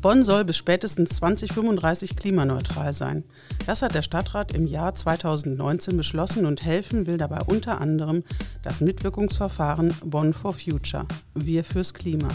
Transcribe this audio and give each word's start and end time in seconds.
Bonn 0.00 0.22
soll 0.22 0.46
bis 0.46 0.56
spätestens 0.56 1.10
2035 1.16 2.16
klimaneutral 2.16 2.94
sein. 2.94 3.22
Das 3.66 3.82
hat 3.82 3.94
der 3.94 4.00
Stadtrat 4.00 4.54
im 4.54 4.66
Jahr 4.66 4.94
2019 4.94 5.94
beschlossen 5.94 6.46
und 6.46 6.64
helfen 6.64 7.06
will 7.06 7.18
dabei 7.18 7.42
unter 7.46 7.82
anderem 7.82 8.24
das 8.62 8.80
Mitwirkungsverfahren 8.80 9.94
Bonn 10.02 10.32
for 10.32 10.54
Future, 10.54 11.02
Wir 11.34 11.64
fürs 11.64 11.92
Klima. 11.92 12.28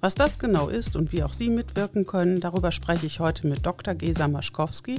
Was 0.00 0.16
das 0.16 0.40
genau 0.40 0.68
ist 0.68 0.96
und 0.96 1.12
wie 1.12 1.22
auch 1.22 1.32
Sie 1.32 1.48
mitwirken 1.48 2.06
können, 2.06 2.40
darüber 2.40 2.72
spreche 2.72 3.06
ich 3.06 3.20
heute 3.20 3.46
mit 3.46 3.64
Dr. 3.64 3.94
Gesa 3.94 4.26
Maschkowski 4.26 4.96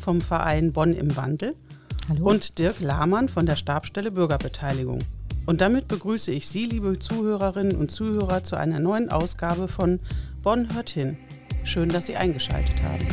vom 0.00 0.22
Verein 0.22 0.72
Bonn 0.72 0.94
im 0.94 1.14
Wandel 1.14 1.54
Hallo. 2.08 2.26
und 2.30 2.58
Dirk 2.58 2.80
Lahmann 2.80 3.28
von 3.28 3.44
der 3.44 3.56
Stabstelle 3.56 4.10
Bürgerbeteiligung. 4.10 5.00
Und 5.44 5.60
damit 5.60 5.88
begrüße 5.88 6.30
ich 6.30 6.48
Sie, 6.48 6.64
liebe 6.64 6.98
Zuhörerinnen 6.98 7.76
und 7.76 7.90
Zuhörer, 7.90 8.44
zu 8.44 8.56
einer 8.56 8.78
neuen 8.78 9.10
Ausgabe 9.10 9.68
von 9.68 10.00
Bonn 10.42 10.72
hört 10.74 10.88
hin, 10.88 11.18
Schön, 11.64 11.88
dass 11.88 12.06
Sie 12.06 12.16
eingeschaltet 12.16 12.82
haben. 12.82 13.06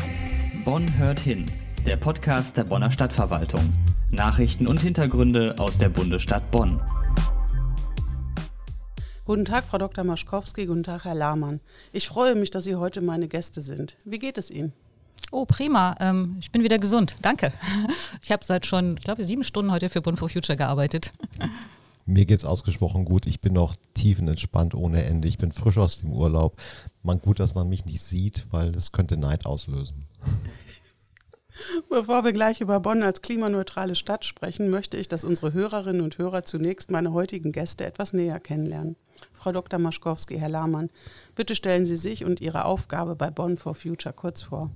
Bonn 0.63 0.97
hört 0.97 1.19
hin, 1.19 1.45
der 1.85 1.97
Podcast 1.97 2.57
der 2.57 2.63
Bonner 2.63 2.91
Stadtverwaltung. 2.91 3.73
Nachrichten 4.09 4.67
und 4.67 4.81
Hintergründe 4.81 5.55
aus 5.59 5.77
der 5.77 5.89
Bundesstadt 5.89 6.49
Bonn. 6.49 6.81
Guten 9.25 9.43
Tag, 9.43 9.65
Frau 9.65 9.77
Dr. 9.77 10.05
Maschkowski, 10.05 10.65
guten 10.65 10.83
Tag, 10.83 11.03
Herr 11.03 11.15
Lahmann. 11.15 11.59
Ich 11.91 12.07
freue 12.07 12.35
mich, 12.35 12.49
dass 12.49 12.63
Sie 12.63 12.75
heute 12.75 13.01
meine 13.01 13.27
Gäste 13.27 13.59
sind. 13.59 13.97
Wie 14.05 14.19
geht 14.19 14.37
es 14.37 14.49
Ihnen? 14.49 14.71
Oh, 15.31 15.45
prima. 15.45 15.95
Ähm, 15.99 16.37
ich 16.39 16.51
bin 16.51 16.63
wieder 16.63 16.79
gesund. 16.79 17.15
Danke. 17.21 17.51
Ich 18.21 18.31
habe 18.31 18.43
seit 18.43 18.65
schon, 18.65 18.97
ich 18.97 19.03
glaube, 19.03 19.23
sieben 19.23 19.43
Stunden 19.43 19.71
heute 19.71 19.89
für 19.89 20.01
Bund 20.01 20.19
for 20.19 20.29
Future 20.29 20.57
gearbeitet. 20.57 21.11
Mir 22.07 22.25
geht 22.25 22.39
es 22.39 22.45
ausgesprochen 22.45 23.03
gut. 23.03 23.27
Ich 23.27 23.41
bin 23.41 23.51
noch 23.53 23.75
tiefenentspannt 23.93 24.73
ohne 24.73 25.03
Ende. 25.03 25.27
Ich 25.27 25.37
bin 25.37 25.51
frisch 25.51 25.77
aus 25.77 25.99
dem 25.99 26.13
Urlaub. 26.13 26.55
Man 27.03 27.19
gut, 27.19 27.41
dass 27.41 27.53
man 27.53 27.67
mich 27.67 27.85
nicht 27.85 28.01
sieht, 28.01 28.47
weil 28.49 28.71
das 28.71 28.93
könnte 28.93 29.17
Neid 29.17 29.45
auslösen. 29.45 30.05
Bevor 31.89 32.23
wir 32.23 32.31
gleich 32.31 32.61
über 32.61 32.79
Bonn 32.79 33.03
als 33.03 33.21
klimaneutrale 33.21 33.95
Stadt 33.95 34.23
sprechen, 34.23 34.69
möchte 34.69 34.95
ich, 34.95 35.09
dass 35.09 35.25
unsere 35.25 35.51
Hörerinnen 35.51 36.01
und 36.01 36.17
Hörer 36.17 36.45
zunächst 36.45 36.91
meine 36.91 37.11
heutigen 37.11 37.51
Gäste 37.51 37.85
etwas 37.85 38.13
näher 38.13 38.39
kennenlernen. 38.39 38.95
Frau 39.33 39.51
Dr. 39.51 39.79
Maschkowski, 39.79 40.37
Herr 40.37 40.49
Lahmann, 40.49 40.89
bitte 41.35 41.55
stellen 41.55 41.85
Sie 41.85 41.97
sich 41.97 42.23
und 42.23 42.39
Ihre 42.39 42.65
Aufgabe 42.65 43.15
bei 43.15 43.31
Bonn 43.31 43.57
for 43.57 43.75
Future 43.75 44.13
kurz 44.13 44.43
vor. 44.43 44.71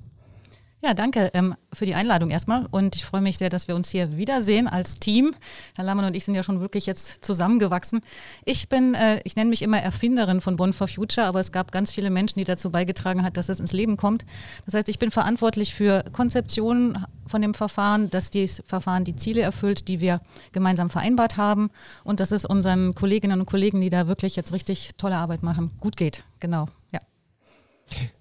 Ja, 0.84 0.96
danke 0.96 1.30
ähm, 1.36 1.54
für 1.72 1.86
die 1.86 1.94
Einladung 1.94 2.32
erstmal 2.32 2.66
und 2.72 2.96
ich 2.96 3.06
freue 3.06 3.22
mich 3.22 3.38
sehr, 3.38 3.50
dass 3.50 3.68
wir 3.68 3.76
uns 3.76 3.92
hier 3.92 4.18
wiedersehen 4.18 4.68
als 4.68 4.96
Team. 4.96 5.36
Herr 5.76 5.86
Lammann 5.86 6.06
und 6.06 6.16
ich 6.16 6.26
sind 6.26 6.34
ja 6.34 6.42
schon 6.42 6.60
wirklich 6.60 6.88
jetzt 6.88 7.24
zusammengewachsen. 7.24 8.02
Ich 8.46 8.68
bin, 8.68 8.96
äh, 8.96 9.22
ich 9.24 9.36
nenne 9.36 9.52
mich 9.52 9.62
immer 9.62 9.80
Erfinderin 9.80 10.42
von 10.42 10.56
Bond 10.56 10.74
for 10.74 10.88
Future, 10.88 11.28
aber 11.28 11.40
es 11.40 11.52
gab 11.52 11.72
ganz 11.72 11.92
viele 11.92 12.10
Menschen, 12.10 12.40
die 12.40 12.46
dazu 12.46 12.72
beigetragen 12.72 13.24
hat, 13.24 13.38
dass 13.38 13.48
es 13.48 13.60
ins 13.60 13.74
Leben 13.74 13.96
kommt. 13.96 14.26
Das 14.66 14.74
heißt, 14.74 14.90
ich 14.90 14.98
bin 14.98 15.12
verantwortlich 15.12 15.76
für 15.76 16.04
Konzeption 16.14 17.06
von 17.28 17.44
dem 17.44 17.54
Verfahren, 17.54 18.10
dass 18.10 18.32
das 18.32 18.64
Verfahren 18.66 19.04
die 19.04 19.16
Ziele 19.16 19.42
erfüllt, 19.42 19.88
die 19.88 20.02
wir 20.02 20.20
gemeinsam 20.52 20.90
vereinbart 20.90 21.38
haben 21.38 21.70
und 22.04 22.20
dass 22.20 22.32
es 22.32 22.44
unseren 22.44 22.96
Kolleginnen 22.96 23.40
und 23.40 23.46
Kollegen, 23.46 23.82
die 23.82 23.92
da 23.92 24.08
wirklich 24.08 24.36
jetzt 24.36 24.52
richtig 24.52 24.90
tolle 24.98 25.18
Arbeit 25.18 25.44
machen, 25.44 25.70
gut 25.80 25.96
geht. 25.96 26.24
Genau. 26.40 26.66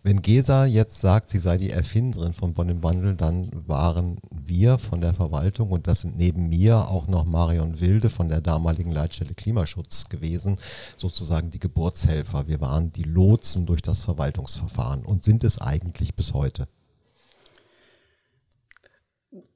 Wenn 0.03 0.23
Gesa 0.23 0.65
jetzt 0.65 1.01
sagt, 1.01 1.31
sie 1.31 1.39
sei 1.39 1.59
die 1.59 1.71
Erfinderin 1.71 2.33
von 2.33 2.55
Bonn 2.55 2.69
im 2.69 2.83
Wandel, 2.83 3.17
dann 3.17 3.51
waren 3.67 4.19
wir 4.31 4.79
von 4.79 5.01
der 5.01 5.15
Verwaltung 5.15 5.71
und 5.71 5.87
das 5.87 6.01
sind 6.01 6.17
neben 6.17 6.49
mir 6.49 6.89
auch 6.89 7.07
noch 7.07 7.25
Marion 7.25 7.81
Wilde 7.81 8.11
von 8.11 8.29
der 8.29 8.41
damaligen 8.41 8.91
Leitstelle 8.91 9.35
Klimaschutz 9.35 10.09
gewesen, 10.09 10.59
sozusagen 10.97 11.51
die 11.51 11.59
Geburtshelfer. 11.59 12.49
Wir 12.49 12.61
waren 12.61 12.93
die 12.93 13.03
Lotsen 13.03 13.67
durch 13.67 13.83
das 13.83 14.05
Verwaltungsverfahren 14.05 15.05
und 15.05 15.23
sind 15.23 15.45
es 15.45 15.61
eigentlich 15.61 16.15
bis 16.15 16.33
heute. 16.35 16.69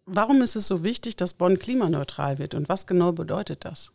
Warum 0.06 0.42
ist 0.42 0.54
es 0.54 0.68
so 0.68 0.82
wichtig, 0.82 1.16
dass 1.16 1.34
Bonn 1.34 1.58
klimaneutral 1.58 2.38
wird 2.38 2.54
und 2.54 2.68
was 2.68 2.86
genau 2.86 3.12
bedeutet 3.12 3.64
das? 3.64 3.92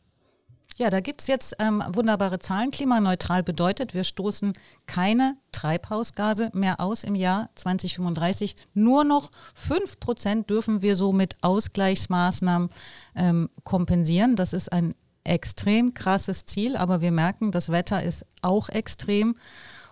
Ja, 0.79 0.89
da 0.89 1.01
gibt 1.01 1.19
es 1.19 1.27
jetzt 1.27 1.57
ähm, 1.59 1.83
wunderbare 1.91 2.39
Zahlen. 2.39 2.71
Klimaneutral 2.71 3.43
bedeutet, 3.43 3.93
wir 3.93 4.05
stoßen 4.05 4.53
keine 4.85 5.35
Treibhausgase 5.51 6.51
mehr 6.53 6.79
aus 6.79 7.03
im 7.03 7.15
Jahr 7.15 7.49
2035. 7.55 8.55
Nur 8.73 9.03
noch 9.03 9.29
5 9.55 9.99
Prozent 9.99 10.49
dürfen 10.49 10.81
wir 10.81 10.95
so 10.95 11.11
mit 11.11 11.35
Ausgleichsmaßnahmen 11.41 12.69
ähm, 13.13 13.49
kompensieren. 13.65 14.37
Das 14.37 14.53
ist 14.53 14.71
ein 14.71 14.95
extrem 15.25 15.93
krasses 15.93 16.45
Ziel, 16.45 16.77
aber 16.77 17.01
wir 17.01 17.11
merken, 17.11 17.51
das 17.51 17.73
Wetter 17.73 18.01
ist 18.01 18.25
auch 18.41 18.69
extrem 18.69 19.35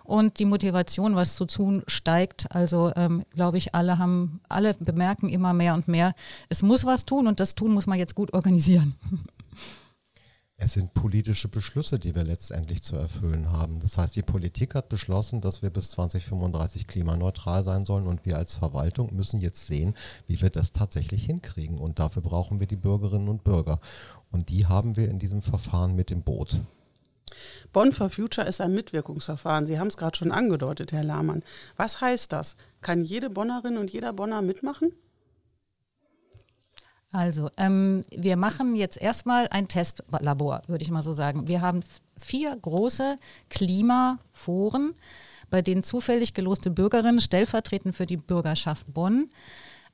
und 0.04 0.38
die 0.38 0.46
Motivation, 0.46 1.16
was 1.16 1.36
zu 1.36 1.44
tun, 1.44 1.82
steigt. 1.86 2.50
Also 2.50 2.92
ähm, 2.96 3.26
glaube 3.34 3.58
ich, 3.58 3.74
alle 3.74 3.98
haben, 3.98 4.40
alle 4.48 4.72
bemerken 4.72 5.28
immer 5.28 5.52
mehr 5.52 5.74
und 5.74 5.86
mehr, 5.86 6.14
es 6.48 6.62
muss 6.62 6.86
was 6.86 7.04
tun 7.04 7.26
und 7.26 7.40
das 7.40 7.54
Tun 7.54 7.72
muss 7.72 7.86
man 7.86 7.98
jetzt 7.98 8.14
gut 8.14 8.32
organisieren. 8.32 8.94
Es 10.60 10.72
sind 10.72 10.92
politische 10.92 11.46
Beschlüsse, 11.46 12.00
die 12.00 12.16
wir 12.16 12.24
letztendlich 12.24 12.82
zu 12.82 12.96
erfüllen 12.96 13.52
haben. 13.52 13.78
Das 13.78 13.96
heißt, 13.96 14.16
die 14.16 14.22
Politik 14.22 14.74
hat 14.74 14.88
beschlossen, 14.88 15.40
dass 15.40 15.62
wir 15.62 15.70
bis 15.70 15.90
2035 15.90 16.88
klimaneutral 16.88 17.62
sein 17.62 17.86
sollen 17.86 18.08
und 18.08 18.26
wir 18.26 18.36
als 18.36 18.56
Verwaltung 18.56 19.14
müssen 19.14 19.38
jetzt 19.38 19.68
sehen, 19.68 19.94
wie 20.26 20.40
wir 20.40 20.50
das 20.50 20.72
tatsächlich 20.72 21.24
hinkriegen. 21.24 21.78
Und 21.78 22.00
dafür 22.00 22.22
brauchen 22.22 22.58
wir 22.58 22.66
die 22.66 22.74
Bürgerinnen 22.74 23.28
und 23.28 23.44
Bürger. 23.44 23.78
Und 24.32 24.48
die 24.48 24.66
haben 24.66 24.96
wir 24.96 25.08
in 25.08 25.20
diesem 25.20 25.42
Verfahren 25.42 25.94
mit 25.94 26.10
im 26.10 26.22
Boot. 26.22 26.60
Bonn 27.72 27.92
for 27.92 28.10
Future 28.10 28.48
ist 28.48 28.60
ein 28.60 28.74
Mitwirkungsverfahren. 28.74 29.64
Sie 29.64 29.78
haben 29.78 29.86
es 29.88 29.96
gerade 29.96 30.16
schon 30.16 30.32
angedeutet, 30.32 30.90
Herr 30.90 31.04
Lahmann. 31.04 31.44
Was 31.76 32.00
heißt 32.00 32.32
das? 32.32 32.56
Kann 32.80 33.04
jede 33.04 33.30
Bonnerin 33.30 33.78
und 33.78 33.92
jeder 33.92 34.12
Bonner 34.12 34.42
mitmachen? 34.42 34.92
Also, 37.12 37.48
ähm, 37.56 38.04
wir 38.10 38.36
machen 38.36 38.76
jetzt 38.76 39.00
erstmal 39.00 39.48
ein 39.48 39.68
Testlabor, 39.68 40.62
würde 40.66 40.84
ich 40.84 40.90
mal 40.90 41.02
so 41.02 41.12
sagen. 41.12 41.48
Wir 41.48 41.62
haben 41.62 41.80
vier 42.18 42.54
große 42.54 43.18
Klimaforen, 43.48 44.94
bei 45.48 45.62
denen 45.62 45.82
zufällig 45.82 46.34
geloste 46.34 46.70
Bürgerinnen 46.70 47.20
stellvertretend 47.20 47.96
für 47.96 48.04
die 48.04 48.18
Bürgerschaft 48.18 48.92
Bonn 48.92 49.30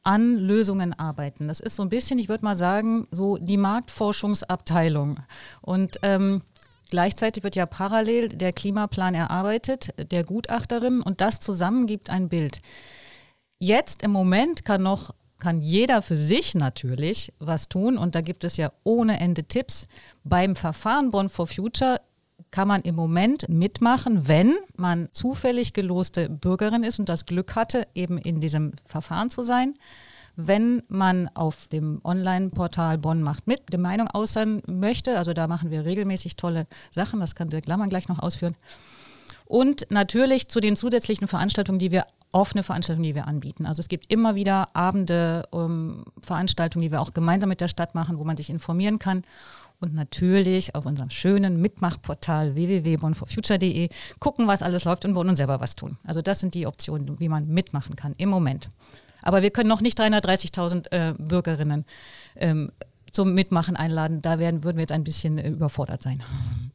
an 0.03 0.35
Lösungen 0.35 0.93
arbeiten. 0.93 1.47
Das 1.47 1.61
ist 1.61 1.77
so 1.77 1.83
ein 1.83 1.89
bisschen, 1.89 2.19
ich 2.19 2.29
würde 2.29 2.45
mal 2.45 2.57
sagen, 2.57 3.07
so 3.11 3.39
die 3.39 3.57
Marktforschungsabteilung. 3.57 5.21
Und 5.63 5.99
ähm, 6.03 6.43
Gleichzeitig 6.91 7.43
wird 7.43 7.57
ja 7.57 7.67
parallel 7.67 8.29
der 8.29 8.53
Klimaplan 8.53 9.15
erarbeitet, 9.15 9.93
der 10.13 10.23
Gutachterin, 10.23 11.01
und 11.01 11.21
das 11.21 11.41
zusammen 11.41 11.89
gibt 11.89 12.09
ein 12.09 12.29
Bild. 12.29 12.61
Jetzt 13.59 14.03
im 14.03 14.13
Moment 14.13 14.65
kann 14.65 14.85
noch 14.85 15.13
kann 15.39 15.61
jeder 15.61 16.03
für 16.03 16.17
sich 16.17 16.55
natürlich 16.55 17.33
was 17.39 17.69
tun 17.69 17.99
und 17.99 18.15
da 18.15 18.21
gibt 18.21 18.45
es 18.45 18.57
ja 18.57 18.73
ohne 18.83 19.21
Ende 19.21 19.45
Tipps. 19.45 19.89
Beim 20.23 20.57
Verfahren 20.57 21.11
Bonn 21.11 21.29
for 21.29 21.47
Future 21.47 22.01
kann 22.51 22.69
man 22.69 22.83
im 22.83 22.95
Moment 22.95 23.49
mitmachen, 23.49 24.29
wenn 24.29 24.55
man 24.77 25.09
zufällig 25.13 25.73
geloste 25.73 26.29
Bürgerin 26.29 26.85
ist 26.85 26.99
und 26.99 27.09
das 27.09 27.27
Glück 27.27 27.57
hatte, 27.57 27.87
eben 27.95 28.19
in 28.19 28.41
diesem 28.41 28.73
Verfahren 28.87 29.31
zu 29.31 29.43
sein. 29.43 29.75
Wenn 30.37 30.83
man 30.89 31.29
auf 31.35 31.69
dem 31.69 32.01
Online-Portal 32.05 32.99
Bonn 32.99 33.23
macht 33.23 33.47
mit, 33.47 33.73
die 33.73 33.77
Meinung 33.77 34.09
äußern 34.13 34.63
möchte, 34.67 35.17
also 35.19 35.33
da 35.33 35.47
machen 35.47 35.71
wir 35.71 35.85
regelmäßig 35.85 36.37
tolle 36.37 36.67
Sachen, 36.91 37.21
das 37.21 37.35
kann 37.35 37.51
Dirk 37.51 37.67
Lammer 37.67 37.89
gleich 37.89 38.09
noch 38.09 38.19
ausführen. 38.19 38.57
Und 39.47 39.87
natürlich 39.91 40.49
zu 40.49 40.61
den 40.61 40.77
zusätzlichen 40.77 41.29
Veranstaltungen, 41.29 41.79
die 41.79 41.91
wir 41.91 42.07
offene 42.33 42.63
Veranstaltungen, 42.63 43.05
die 43.05 43.15
wir 43.15 43.29
anbieten. 43.29 43.65
Also 43.67 43.81
es 43.81 43.89
gibt 43.89 44.13
immer 44.13 44.35
wieder 44.35 44.75
Abende, 44.75 45.49
ähm, 45.53 46.05
Veranstaltungen, 46.21 46.83
die 46.83 46.91
wir 46.91 47.01
auch 47.01 47.15
gemeinsam 47.15 47.49
mit 47.49 47.61
der 47.61 47.69
Stadt 47.69 47.95
machen, 47.95 48.19
wo 48.19 48.25
man 48.25 48.37
sich 48.37 48.51
informieren 48.51 48.99
kann. 48.99 49.23
Und 49.81 49.95
natürlich 49.95 50.75
auf 50.75 50.87
unserem 50.87 51.11
schönen 51.11 51.61
Mitmachportal 51.61 52.55
www.bonforfuture.de 52.55 53.89
gucken, 54.19 54.47
was 54.47 54.63
alles 54.63 54.85
läuft 54.85 55.05
und 55.05 55.15
wollen 55.15 55.29
uns 55.29 55.39
selber 55.39 55.61
was 55.61 55.77
tun. 55.77 55.99
Also 56.07 56.23
das 56.23 56.41
sind 56.41 56.55
die 56.55 56.67
Optionen, 56.67 57.21
wie 57.21 57.29
man 57.29 57.47
mitmachen 57.49 57.95
kann 57.95 58.15
im 58.17 58.31
Moment. 58.31 58.69
Aber 59.23 59.43
wir 59.43 59.51
können 59.51 59.69
noch 59.69 59.81
nicht 59.81 59.99
330.000 59.99 60.91
äh, 60.93 61.15
Bürgerinnen 61.19 61.85
ähm, 62.37 62.73
zum 63.15 63.35
Mitmachen 63.35 63.77
einladen. 63.77 64.21
Da 64.23 64.39
werden, 64.39 64.65
würden 64.65 64.77
wir 64.77 64.83
jetzt 64.83 64.93
ein 64.93 65.05
bisschen 65.05 65.39
äh, 65.39 65.49
überfordert 65.49 66.03
sein. 66.03 66.23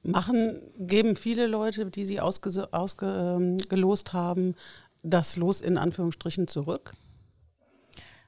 Machen, 0.03 0.59
geben 0.79 1.15
viele 1.15 1.47
Leute, 1.47 1.85
die 1.85 2.05
Sie 2.05 2.19
ausgelost 2.19 2.73
ausge, 2.73 3.37
ähm, 3.37 4.13
haben, 4.13 4.55
das 5.03 5.35
Los 5.35 5.61
in 5.61 5.77
Anführungsstrichen 5.77 6.47
zurück? 6.47 6.93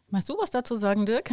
Magst 0.10 0.28
du 0.28 0.36
was 0.38 0.50
dazu 0.50 0.76
sagen, 0.76 1.06
Dirk? 1.06 1.32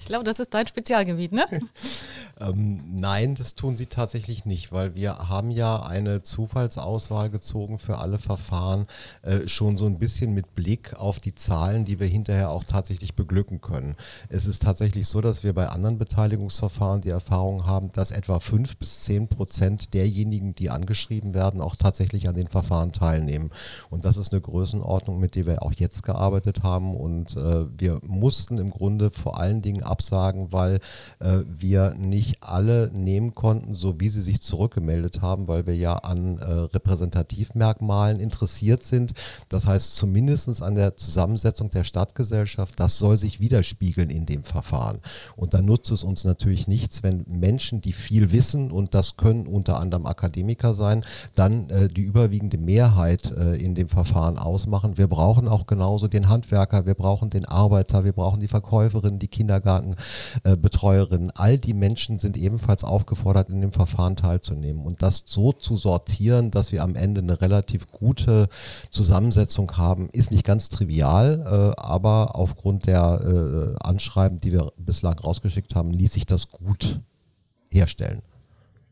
Ich 0.00 0.06
glaube, 0.06 0.24
das 0.24 0.40
ist 0.40 0.52
dein 0.52 0.66
Spezialgebiet, 0.66 1.30
ne? 1.30 1.44
ähm, 2.40 2.82
nein, 2.94 3.34
das 3.34 3.54
tun 3.54 3.76
sie 3.76 3.86
tatsächlich 3.86 4.44
nicht, 4.44 4.72
weil 4.72 4.94
wir 4.94 5.28
haben 5.28 5.50
ja 5.50 5.82
eine 5.82 6.22
Zufallsauswahl 6.22 7.30
gezogen 7.30 7.78
für 7.78 7.98
alle 7.98 8.18
Verfahren, 8.18 8.86
äh, 9.22 9.48
schon 9.48 9.76
so 9.76 9.86
ein 9.86 9.98
bisschen 9.98 10.34
mit 10.34 10.54
Blick 10.54 10.94
auf 10.94 11.20
die 11.20 11.34
Zahlen, 11.34 11.84
die 11.84 12.00
wir 12.00 12.06
hinterher 12.06 12.50
auch 12.50 12.64
tatsächlich 12.64 13.14
beglücken 13.14 13.60
können. 13.60 13.96
Es 14.28 14.46
ist 14.46 14.62
tatsächlich 14.62 15.08
so, 15.08 15.20
dass 15.20 15.42
wir 15.42 15.52
bei 15.52 15.68
anderen 15.68 15.98
Beteiligungsverfahren 15.98 17.00
die 17.00 17.10
Erfahrung 17.10 17.66
haben, 17.66 17.90
dass 17.92 18.10
etwa 18.10 18.40
fünf 18.40 18.76
bis 18.76 19.02
zehn 19.02 19.28
Prozent 19.28 19.94
derjenigen, 19.94 20.54
die 20.54 20.70
angeschrieben 20.70 21.34
werden, 21.34 21.60
auch 21.60 21.76
tatsächlich 21.76 22.28
an 22.28 22.34
den 22.34 22.48
Verfahren 22.48 22.92
teilnehmen. 22.92 23.50
Und 23.90 24.04
das 24.04 24.16
ist 24.16 24.32
eine 24.32 24.40
Größenordnung, 24.40 25.18
mit 25.18 25.34
der 25.34 25.46
wir 25.46 25.62
auch 25.62 25.72
jetzt 25.72 26.02
gearbeitet 26.02 26.62
haben 26.62 26.94
und 26.94 27.36
äh, 27.36 27.66
wir 27.78 28.00
mussten 28.06 28.58
im 28.58 28.70
Grunde 28.70 29.10
vor 29.10 29.38
allen 29.38 29.62
Dingen 29.62 29.82
absagen, 29.82 30.52
weil 30.52 30.80
äh, 31.20 31.40
wir 31.46 31.94
nicht 31.94 32.27
alle 32.40 32.90
nehmen 32.94 33.34
konnten, 33.34 33.74
so 33.74 34.00
wie 34.00 34.08
sie 34.08 34.22
sich 34.22 34.40
zurückgemeldet 34.40 35.20
haben, 35.20 35.48
weil 35.48 35.66
wir 35.66 35.76
ja 35.76 35.94
an 35.94 36.38
äh, 36.38 36.44
Repräsentativmerkmalen 36.44 38.20
interessiert 38.20 38.84
sind. 38.84 39.12
Das 39.48 39.66
heißt 39.66 39.96
zumindest 39.96 40.62
an 40.62 40.74
der 40.74 40.96
Zusammensetzung 40.96 41.70
der 41.70 41.84
Stadtgesellschaft, 41.84 42.78
das 42.78 42.98
soll 42.98 43.18
sich 43.18 43.40
widerspiegeln 43.40 44.10
in 44.10 44.26
dem 44.26 44.42
Verfahren. 44.42 45.00
Und 45.36 45.54
da 45.54 45.62
nutzt 45.62 45.90
es 45.90 46.04
uns 46.04 46.24
natürlich 46.24 46.68
nichts, 46.68 47.02
wenn 47.02 47.24
Menschen, 47.26 47.80
die 47.80 47.92
viel 47.92 48.32
wissen, 48.32 48.70
und 48.70 48.94
das 48.94 49.16
können 49.16 49.46
unter 49.46 49.78
anderem 49.78 50.06
Akademiker 50.06 50.74
sein, 50.74 51.04
dann 51.34 51.70
äh, 51.70 51.88
die 51.88 52.02
überwiegende 52.02 52.58
Mehrheit 52.58 53.30
äh, 53.30 53.56
in 53.56 53.74
dem 53.74 53.88
Verfahren 53.88 54.38
ausmachen. 54.38 54.98
Wir 54.98 55.08
brauchen 55.08 55.48
auch 55.48 55.66
genauso 55.66 56.08
den 56.08 56.28
Handwerker, 56.28 56.86
wir 56.86 56.94
brauchen 56.94 57.30
den 57.30 57.44
Arbeiter, 57.44 58.04
wir 58.04 58.12
brauchen 58.12 58.40
die 58.40 58.48
Verkäuferin, 58.48 59.18
die 59.18 59.28
Kindergartenbetreuerin. 59.28 61.32
All 61.34 61.58
die 61.58 61.74
Menschen 61.74 62.17
sind 62.18 62.36
ebenfalls 62.36 62.84
aufgefordert, 62.84 63.48
in 63.48 63.60
dem 63.60 63.72
Verfahren 63.72 64.16
teilzunehmen. 64.16 64.84
Und 64.84 65.02
das 65.02 65.24
so 65.26 65.52
zu 65.52 65.76
sortieren, 65.76 66.50
dass 66.50 66.72
wir 66.72 66.82
am 66.82 66.94
Ende 66.94 67.20
eine 67.20 67.40
relativ 67.40 67.90
gute 67.90 68.48
Zusammensetzung 68.90 69.76
haben, 69.76 70.08
ist 70.10 70.30
nicht 70.30 70.44
ganz 70.44 70.68
trivial, 70.68 71.74
äh, 71.76 71.80
aber 71.80 72.34
aufgrund 72.34 72.86
der 72.86 73.74
äh, 73.80 73.84
Anschreiben, 73.84 74.40
die 74.40 74.52
wir 74.52 74.72
bislang 74.76 75.18
rausgeschickt 75.18 75.74
haben, 75.74 75.92
ließ 75.92 76.12
sich 76.12 76.26
das 76.26 76.50
gut 76.50 77.00
herstellen. 77.70 78.22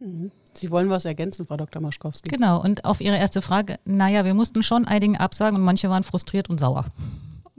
Mhm. 0.01 0.31
Sie 0.55 0.71
wollen 0.71 0.89
was 0.89 1.05
ergänzen, 1.05 1.47
Frau 1.47 1.57
Dr. 1.57 1.83
Maschkowski. 1.83 2.31
Genau, 2.31 2.63
und 2.63 2.85
auf 2.85 3.01
Ihre 3.01 3.19
erste 3.19 3.43
Frage, 3.43 3.79
naja, 3.85 4.25
wir 4.25 4.35
mussten 4.35 4.63
schon 4.63 4.87
einigen 4.87 5.17
absagen 5.17 5.59
und 5.59 5.65
manche 5.65 5.91
waren 5.91 6.03
frustriert 6.03 6.49
und 6.49 6.59
sauer. 6.59 6.87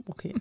Okay. 0.06 0.34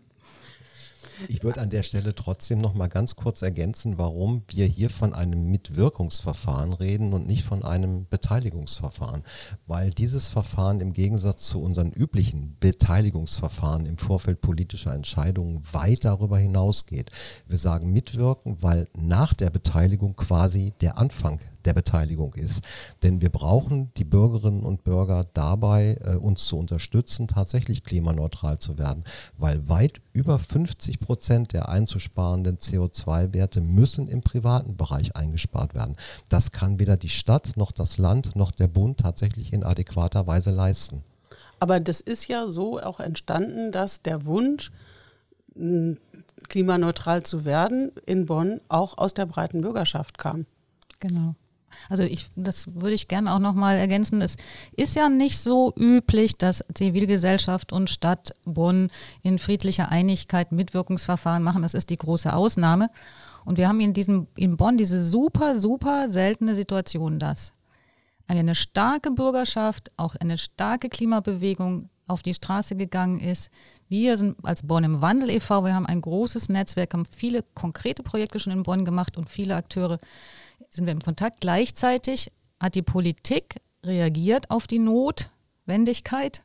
Ich 1.27 1.43
würde 1.43 1.61
an 1.61 1.69
der 1.69 1.83
Stelle 1.83 2.13
trotzdem 2.13 2.59
noch 2.59 2.73
mal 2.73 2.87
ganz 2.87 3.15
kurz 3.15 3.41
ergänzen, 3.41 3.97
warum 3.97 4.43
wir 4.49 4.65
hier 4.65 4.89
von 4.89 5.13
einem 5.13 5.49
Mitwirkungsverfahren 5.49 6.73
reden 6.73 7.13
und 7.13 7.27
nicht 7.27 7.43
von 7.43 7.63
einem 7.63 8.07
Beteiligungsverfahren. 8.09 9.23
Weil 9.65 9.89
dieses 9.91 10.27
Verfahren 10.27 10.79
im 10.79 10.93
Gegensatz 10.93 11.47
zu 11.47 11.61
unseren 11.61 11.91
üblichen 11.91 12.55
Beteiligungsverfahren 12.59 13.85
im 13.85 13.97
Vorfeld 13.97 14.41
politischer 14.41 14.93
Entscheidungen 14.93 15.61
weit 15.71 16.05
darüber 16.05 16.37
hinausgeht. 16.37 17.11
Wir 17.47 17.57
sagen 17.57 17.91
mitwirken, 17.91 18.57
weil 18.61 18.87
nach 18.95 19.33
der 19.33 19.49
Beteiligung 19.49 20.15
quasi 20.15 20.73
der 20.81 20.97
Anfang 20.97 21.39
der 21.67 21.73
Beteiligung 21.73 22.33
ist. 22.33 22.63
Denn 23.03 23.21
wir 23.21 23.29
brauchen 23.29 23.91
die 23.97 24.05
Bürgerinnen 24.05 24.63
und 24.63 24.83
Bürger 24.83 25.25
dabei, 25.33 25.99
äh, 26.03 26.15
uns 26.15 26.45
zu 26.45 26.57
unterstützen, 26.57 27.27
tatsächlich 27.27 27.83
klimaneutral 27.83 28.57
zu 28.57 28.77
werden, 28.77 29.03
weil 29.37 29.69
weit 29.69 30.01
über 30.13 30.39
50 30.39 30.99
Prozent 30.99 31.53
der 31.53 31.69
einzusparenden 31.69 32.57
CO2-Werte 32.57 33.61
müssen 33.61 34.07
im 34.07 34.21
privaten 34.21 34.77
Bereich 34.77 35.15
eingespart 35.15 35.75
werden. 35.75 35.97
Das 36.29 36.51
kann 36.51 36.79
weder 36.79 36.97
die 36.97 37.09
Stadt 37.09 37.51
noch 37.57 37.71
das 37.71 37.97
Land 37.97 38.35
noch 38.35 38.51
der 38.51 38.67
Bund 38.67 38.99
tatsächlich 38.99 39.53
in 39.53 39.63
adäquater 39.63 40.25
Weise 40.25 40.51
leisten. 40.51 41.03
Aber 41.59 41.79
das 41.79 42.01
ist 42.01 42.27
ja 42.27 42.49
so 42.49 42.79
auch 42.79 42.99
entstanden, 42.99 43.71
dass 43.71 44.01
der 44.01 44.25
Wunsch, 44.25 44.71
klimaneutral 46.49 47.23
zu 47.23 47.43
werden 47.43 47.91
in 48.05 48.27
Bonn, 48.27 48.61
auch 48.69 48.97
aus 48.99 49.15
der 49.15 49.25
breiten 49.25 49.61
Bürgerschaft 49.61 50.19
kam. 50.19 50.45
Genau. 50.99 51.35
Also 51.89 52.03
ich, 52.03 52.29
das 52.35 52.67
würde 52.73 52.93
ich 52.93 53.07
gerne 53.07 53.33
auch 53.33 53.39
nochmal 53.39 53.77
ergänzen. 53.77 54.21
Es 54.21 54.35
ist 54.75 54.95
ja 54.95 55.09
nicht 55.09 55.39
so 55.39 55.73
üblich, 55.77 56.37
dass 56.37 56.63
Zivilgesellschaft 56.73 57.71
und 57.71 57.89
Stadt 57.89 58.33
Bonn 58.45 58.89
in 59.21 59.39
friedlicher 59.39 59.89
Einigkeit 59.89 60.51
Mitwirkungsverfahren 60.51 61.43
machen. 61.43 61.61
Das 61.61 61.73
ist 61.73 61.89
die 61.89 61.97
große 61.97 62.33
Ausnahme. 62.33 62.89
Und 63.45 63.57
wir 63.57 63.67
haben 63.67 63.79
in 63.79 63.93
diesem, 63.93 64.27
in 64.35 64.57
Bonn 64.57 64.77
diese 64.77 65.05
super, 65.05 65.59
super 65.59 66.09
seltene 66.09 66.55
Situation, 66.55 67.19
dass 67.19 67.53
eine 68.27 68.55
starke 68.55 69.11
Bürgerschaft, 69.11 69.91
auch 69.95 70.15
eine 70.15 70.37
starke 70.37 70.89
Klimabewegung 70.89 71.89
auf 72.07 72.23
die 72.23 72.33
Straße 72.33 72.75
gegangen 72.75 73.19
ist. 73.19 73.49
Wir 73.89 74.17
sind 74.17 74.37
als 74.43 74.63
Bonn 74.63 74.83
im 74.83 75.01
Wandel 75.01 75.29
e.V., 75.29 75.63
wir 75.63 75.75
haben 75.75 75.85
ein 75.85 76.01
großes 76.01 76.49
Netzwerk, 76.49 76.93
haben 76.93 77.05
viele 77.15 77.43
konkrete 77.53 78.03
Projekte 78.03 78.39
schon 78.39 78.53
in 78.53 78.63
Bonn 78.63 78.85
gemacht 78.85 79.17
und 79.17 79.29
viele 79.29 79.55
Akteure 79.55 79.99
sind 80.77 80.85
wir 80.85 80.93
im 80.93 81.01
Kontakt. 81.01 81.41
Gleichzeitig 81.41 82.31
hat 82.59 82.75
die 82.75 82.81
Politik 82.81 83.57
reagiert 83.85 84.49
auf 84.49 84.67
die 84.67 84.79
Notwendigkeit 84.79 86.43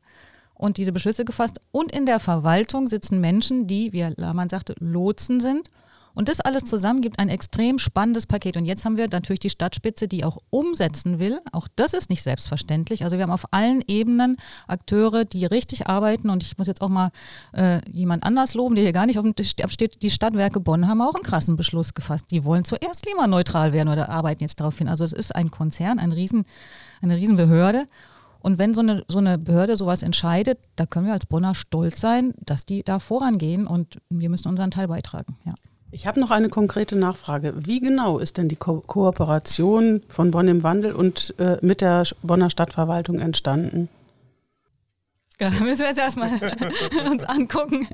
und 0.54 0.76
diese 0.76 0.92
Beschlüsse 0.92 1.24
gefasst. 1.24 1.60
Und 1.70 1.92
in 1.92 2.06
der 2.06 2.20
Verwaltung 2.20 2.88
sitzen 2.88 3.20
Menschen, 3.20 3.66
die, 3.66 3.92
wie 3.92 4.02
Herr 4.02 4.14
Lahmann 4.16 4.48
sagte, 4.48 4.74
Lotsen 4.78 5.40
sind 5.40 5.70
und 6.14 6.28
das 6.28 6.40
alles 6.40 6.64
zusammen 6.64 7.00
gibt 7.00 7.18
ein 7.18 7.28
extrem 7.28 7.78
spannendes 7.78 8.26
Paket. 8.26 8.56
Und 8.56 8.64
jetzt 8.64 8.84
haben 8.84 8.96
wir 8.96 9.08
natürlich 9.08 9.40
die 9.40 9.50
Stadtspitze, 9.50 10.08
die 10.08 10.24
auch 10.24 10.38
umsetzen 10.50 11.18
will. 11.18 11.40
Auch 11.52 11.68
das 11.74 11.94
ist 11.94 12.10
nicht 12.10 12.22
selbstverständlich. 12.22 13.04
Also 13.04 13.16
wir 13.16 13.22
haben 13.22 13.30
auf 13.30 13.46
allen 13.50 13.82
Ebenen 13.86 14.36
Akteure, 14.66 15.24
die 15.24 15.46
richtig 15.46 15.86
arbeiten. 15.86 16.28
Und 16.28 16.42
ich 16.42 16.58
muss 16.58 16.66
jetzt 16.66 16.82
auch 16.82 16.90
mal 16.90 17.10
äh, 17.54 17.80
jemand 17.90 18.24
anders 18.24 18.54
loben, 18.54 18.74
der 18.74 18.84
hier 18.84 18.92
gar 18.92 19.06
nicht 19.06 19.18
auf 19.18 19.24
dem 19.24 19.34
Tisch 19.34 19.54
steht. 19.68 20.02
Die 20.02 20.10
Stadtwerke 20.10 20.60
Bonn 20.60 20.86
haben 20.86 21.00
auch 21.00 21.14
einen 21.14 21.24
krassen 21.24 21.56
Beschluss 21.56 21.94
gefasst. 21.94 22.26
Die 22.30 22.44
wollen 22.44 22.64
zuerst 22.64 23.02
klimaneutral 23.02 23.72
werden 23.72 23.88
oder 23.88 24.10
arbeiten 24.10 24.42
jetzt 24.42 24.60
darauf 24.60 24.76
hin. 24.76 24.88
Also 24.88 25.04
es 25.04 25.12
ist 25.12 25.34
ein 25.34 25.50
Konzern, 25.50 25.98
ein 25.98 26.12
Riesen, 26.12 26.44
eine 27.00 27.16
Riesenbehörde. 27.16 27.86
Und 28.40 28.58
wenn 28.58 28.74
so 28.74 28.80
eine, 28.80 29.04
so 29.08 29.18
eine 29.18 29.38
Behörde 29.38 29.76
sowas 29.76 30.02
entscheidet, 30.02 30.58
da 30.76 30.84
können 30.84 31.06
wir 31.06 31.12
als 31.12 31.26
Bonner 31.26 31.54
stolz 31.54 32.00
sein, 32.00 32.34
dass 32.44 32.66
die 32.66 32.82
da 32.82 32.98
vorangehen 32.98 33.66
und 33.68 33.98
wir 34.10 34.28
müssen 34.28 34.48
unseren 34.48 34.72
Teil 34.72 34.88
beitragen. 34.88 35.36
Ja. 35.44 35.54
Ich 35.94 36.06
habe 36.06 36.18
noch 36.18 36.30
eine 36.30 36.48
konkrete 36.48 36.96
Nachfrage. 36.96 37.52
Wie 37.54 37.78
genau 37.78 38.18
ist 38.18 38.38
denn 38.38 38.48
die 38.48 38.56
Ko 38.56 38.80
Kooperation 38.80 40.02
von 40.08 40.30
Bonn 40.30 40.48
im 40.48 40.62
Wandel 40.62 40.94
und 40.94 41.34
äh, 41.38 41.58
mit 41.60 41.82
der 41.82 42.04
Bonner 42.22 42.48
Stadtverwaltung 42.48 43.20
entstanden? 43.20 43.90
Ja, 45.38 45.50
müssen 45.60 45.80
wir 45.80 45.88
jetzt 45.88 45.98
erstmal 45.98 46.30
uns 47.10 47.24
angucken. 47.24 47.86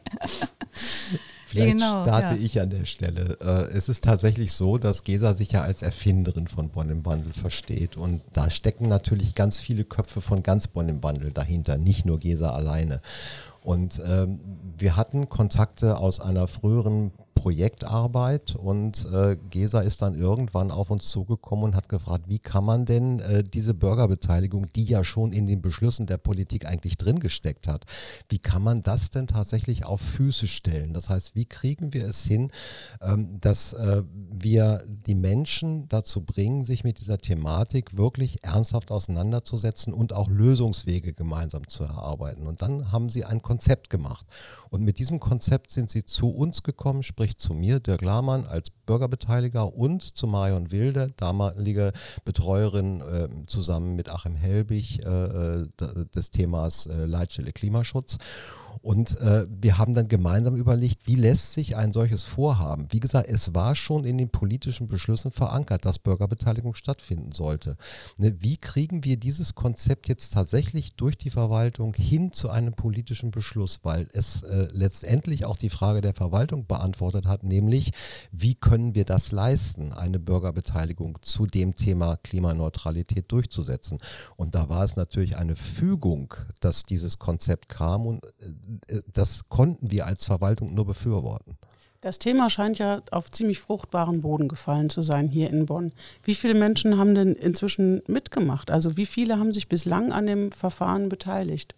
Vielleicht 1.47 1.73
genau, 1.73 2.05
starte 2.05 2.35
ja. 2.35 2.41
ich 2.41 2.61
an 2.61 2.71
der 2.71 2.85
Stelle. 2.85 3.37
Äh, 3.41 3.77
es 3.77 3.89
ist 3.89 4.05
tatsächlich 4.05 4.53
so, 4.53 4.79
dass 4.79 5.03
Gesa 5.03 5.35
sich 5.35 5.51
ja 5.51 5.63
als 5.63 5.83
Erfinderin 5.83 6.47
von 6.47 6.69
Bonn 6.69 6.91
im 6.91 7.05
Wandel 7.05 7.33
versteht. 7.33 7.97
Und 7.97 8.21
da 8.33 8.49
stecken 8.49 8.89
natürlich 8.89 9.35
ganz 9.35 9.59
viele 9.59 9.83
Köpfe 9.83 10.21
von 10.21 10.45
ganz 10.45 10.69
Bonn 10.69 10.89
im 10.89 11.03
Wandel 11.03 11.33
dahinter, 11.33 11.79
nicht 11.79 12.07
nur 12.07 12.21
Gesa 12.21 12.51
alleine. 12.51 13.01
Und 13.69 14.01
ähm, 14.03 14.41
wir 14.79 14.97
hatten 14.97 15.29
Kontakte 15.29 15.99
aus 15.99 16.21
einer 16.21 16.47
früheren 16.47 17.13
Projektarbeit 17.35 18.57
und 18.57 19.07
äh, 19.13 19.37
Gesa 19.51 19.81
ist 19.81 20.03
dann 20.03 20.17
irgendwann 20.17 20.73
auf 20.73 20.91
uns 20.91 21.09
zugekommen 21.11 21.67
und 21.67 21.77
hat 21.77 21.89
gefragt, 21.89 22.25
wie 22.27 22.41
kann 22.41 22.65
man 22.65 22.85
denn 22.85 23.21
äh, 23.21 23.45
diese 23.45 23.75
Bürgerbeteiligung, 23.75 24.67
die 24.75 24.85
ja 24.85 25.05
schon 25.05 25.33
in 25.33 25.47
den 25.47 25.63
Beschlüssen 25.63 26.07
der 26.07 26.17
Politik 26.17 26.67
eigentlich 26.67 26.97
drin 26.97 27.21
gesteckt 27.21 27.69
hat, 27.69 27.85
wie 28.29 28.39
kann 28.39 28.63
man 28.63 28.81
das 28.81 29.11
denn 29.11 29.29
tatsächlich 29.29 29.85
auf 29.85 30.01
Füße 30.01 30.49
stellen? 30.49 30.95
Das 30.95 31.11
heißt, 31.11 31.37
wie 31.37 31.45
kriegen 31.45 31.93
wir 31.93 32.09
es 32.09 32.25
hin, 32.25 32.51
ähm, 33.01 33.39
dass 33.41 33.75
äh, 33.75 34.03
wir 34.35 34.83
die 35.07 35.15
Menschen 35.15 35.89
dazu 35.89 36.23
bringen, 36.23 36.65
sich 36.65 36.83
mit 36.83 36.99
dieser 36.99 37.19
Thematik 37.19 37.97
wirklich 37.97 38.43
ernsthaft 38.43 38.91
auseinanderzusetzen 38.91 39.93
und 39.93 40.13
auch 40.13 40.29
Lösungswege 40.29 41.13
gemeinsam 41.13 41.69
zu 41.69 41.85
erarbeiten? 41.85 42.49
Und 42.49 42.63
dann 42.63 42.91
haben 42.91 43.11
sie 43.11 43.25
ein 43.25 43.43
Konzept 43.43 43.58
gemacht. 43.91 44.27
Und 44.71 44.83
mit 44.83 44.99
diesem 44.99 45.21
Konzept 45.21 45.71
sind 45.71 45.91
sie 45.91 46.05
zu 46.05 46.31
uns 46.31 46.63
gekommen, 46.63 47.03
sprich 47.03 47.29
sprich 47.29 47.37
zu 47.37 47.55
mir, 47.55 47.81
Dirk 47.81 48.03
Lahmann, 48.03 48.47
als 48.47 48.71
Bürgerbeteiliger 48.89 49.75
und 49.75 50.03
zu 50.03 50.27
Marion 50.27 50.71
Wilde, 50.71 51.13
damalige 51.19 51.93
Betreuerin 52.25 53.03
äh, 53.03 53.29
zusammen 53.47 53.95
mit 53.97 54.09
Achim 54.09 54.35
Helbig 54.35 55.05
äh, 55.05 55.09
äh 55.09 55.69
des 56.15 56.31
Themas 56.31 56.87
äh, 56.87 57.05
Leitstelle 57.05 57.53
Klimaschutz. 57.53 58.17
Und 58.83 59.21
äh, 59.21 59.47
wir 59.49 59.79
haben 59.79 59.95
dann 59.95 60.09
gemeinsam 60.09 60.57
überlegt, 60.57 61.07
wie 61.07 61.17
lässt 61.17 61.55
sich 61.55 61.77
ein 61.77 61.93
solches 61.93 62.25
Vorhaben, 62.25 62.87
wie 62.91 63.01
gesagt, 63.01 63.29
es 63.29 63.55
war 63.55 63.75
schon 63.75 64.05
in 64.05 64.19
den 64.19 64.31
politischen 64.31 64.89
Beschlüssen 64.89 65.33
verankert, 65.33 65.85
dass 65.85 65.99
Bürgerbeteiligung 65.99 66.75
stattfinden 66.75 67.33
sollte. 67.33 67.77
Ne, 68.17 68.37
wie 68.41 68.57
kriegen 68.57 69.05
wir 69.05 69.17
dieses 69.17 69.55
Konzept 69.55 70.09
jetzt 70.09 70.33
tatsächlich 70.33 70.95
durch 70.95 71.19
die 71.19 71.31
Verwaltung 71.31 71.95
hin 71.95 72.33
zu 72.33 72.51
einem 72.51 72.75
politischen 72.75 73.31
Beschluss, 73.31 73.81
weil 73.83 74.09
es 74.13 74.43
äh, 74.43 74.69
letztendlich 74.73 75.45
auch 75.45 75.57
die 75.57 75.71
Frage 75.71 76.01
der 76.01 76.15
Verwaltung 76.15 76.67
beantwortet 76.67 77.27
hat, 77.27 77.43
nämlich 77.43 77.93
wie 78.31 78.55
können 78.55 78.78
wir 78.95 79.05
das 79.05 79.33
leisten, 79.33 79.93
eine 79.93 80.19
Bürgerbeteiligung 80.19 81.19
zu 81.23 81.47
dem 81.47 81.77
Thema 81.77 82.17
Klimaneutralität 82.17 83.31
durchzusetzen. 83.31 83.99
Und 84.37 84.55
da 84.55 84.69
war 84.69 84.85
es 84.85 84.97
natürlich 84.97 85.37
eine 85.37 85.57
Fügung, 85.57 86.35
dass 86.61 86.83
dieses 86.83 87.19
Konzept 87.19 87.69
kam 87.69 88.07
und 88.07 88.25
äh, 88.89 89.01
das 89.13 89.49
konnten 89.49 89.91
wir 89.91 90.07
als 90.07 90.27
Verwaltung 90.27 90.75
nur 90.75 90.87
befürworten. 90.87 91.59
Das 92.01 92.21
Thema 92.21 92.49
scheint 92.49 92.79
ja 92.79 93.03
auf 93.11 93.31
ziemlich 93.31 93.59
fruchtbaren 93.59 94.21
Boden 94.21 94.47
gefallen 94.47 94.89
zu 94.89 95.03
sein 95.03 95.29
hier 95.29 95.51
in 95.51 95.67
Bonn. 95.67 95.93
Wie 96.23 96.37
viele 96.37 96.55
Menschen 96.55 96.97
haben 96.97 97.15
denn 97.15 97.35
inzwischen 97.35 98.03
mitgemacht? 98.07 98.71
Also 98.71 98.97
wie 98.97 99.07
viele 99.07 99.39
haben 99.39 99.53
sich 99.53 99.69
bislang 99.69 100.13
an 100.13 100.27
dem 100.27 100.53
Verfahren 100.53 101.09
beteiligt? 101.09 101.75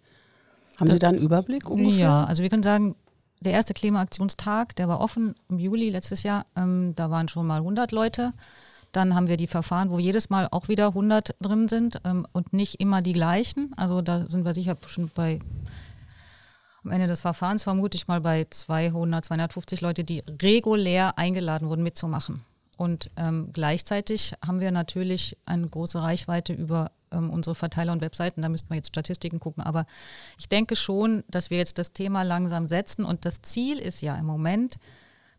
Haben 0.77 0.91
Sie 0.91 0.99
da 0.99 1.09
einen 1.09 1.17
Überblick 1.17 1.69
ungefähr? 1.69 1.99
Ja, 1.99 2.23
also 2.23 2.43
wir 2.43 2.49
können 2.49 2.63
sagen, 2.63 2.95
der 3.41 3.53
erste 3.53 3.73
Klimaaktionstag, 3.73 4.75
der 4.75 4.87
war 4.87 5.01
offen 5.01 5.35
im 5.49 5.59
Juli 5.59 5.89
letztes 5.89 6.23
Jahr. 6.23 6.45
Ähm, 6.55 6.93
da 6.95 7.09
waren 7.09 7.27
schon 7.27 7.47
mal 7.47 7.57
100 7.57 7.91
Leute. 7.91 8.33
Dann 8.91 9.15
haben 9.15 9.27
wir 9.27 9.37
die 9.37 9.47
Verfahren, 9.47 9.89
wo 9.89 9.99
jedes 9.99 10.29
Mal 10.29 10.47
auch 10.51 10.67
wieder 10.67 10.87
100 10.87 11.35
drin 11.41 11.67
sind 11.67 12.01
ähm, 12.03 12.27
und 12.33 12.53
nicht 12.53 12.79
immer 12.79 13.01
die 13.01 13.13
gleichen. 13.13 13.73
Also 13.77 14.01
da 14.01 14.29
sind 14.29 14.45
wir 14.45 14.53
sicher 14.53 14.77
schon 14.85 15.09
bei 15.13 15.39
am 16.83 16.91
Ende 16.91 17.05
des 17.05 17.21
Verfahrens 17.21 17.61
vermute 17.61 17.95
ich 17.95 18.07
mal 18.07 18.21
bei 18.21 18.47
200, 18.49 19.25
250 19.25 19.81
Leute, 19.81 20.03
die 20.03 20.23
regulär 20.41 21.15
eingeladen 21.17 21.69
wurden, 21.69 21.83
mitzumachen. 21.83 22.43
Und 22.75 23.11
ähm, 23.17 23.49
gleichzeitig 23.53 24.33
haben 24.43 24.59
wir 24.59 24.71
natürlich 24.71 25.37
eine 25.45 25.67
große 25.67 26.01
Reichweite 26.01 26.53
über 26.53 26.91
ähm, 27.11 27.29
unsere 27.29 27.55
Verteiler 27.55 27.93
und 27.93 28.01
Webseiten. 28.01 28.41
Da 28.41 28.49
müssten 28.49 28.69
wir 28.69 28.77
jetzt 28.77 28.89
Statistiken 28.89 29.39
gucken. 29.39 29.63
Aber 29.63 29.85
ich 30.37 30.49
denke 30.49 30.75
schon, 30.75 31.23
dass 31.29 31.49
wir 31.49 31.57
jetzt 31.57 31.77
das 31.77 31.93
Thema 31.93 32.23
langsam 32.23 32.67
setzen. 32.67 33.05
Und 33.05 33.25
das 33.25 33.41
Ziel 33.41 33.79
ist 33.79 34.01
ja 34.01 34.15
im 34.15 34.25
Moment, 34.25 34.77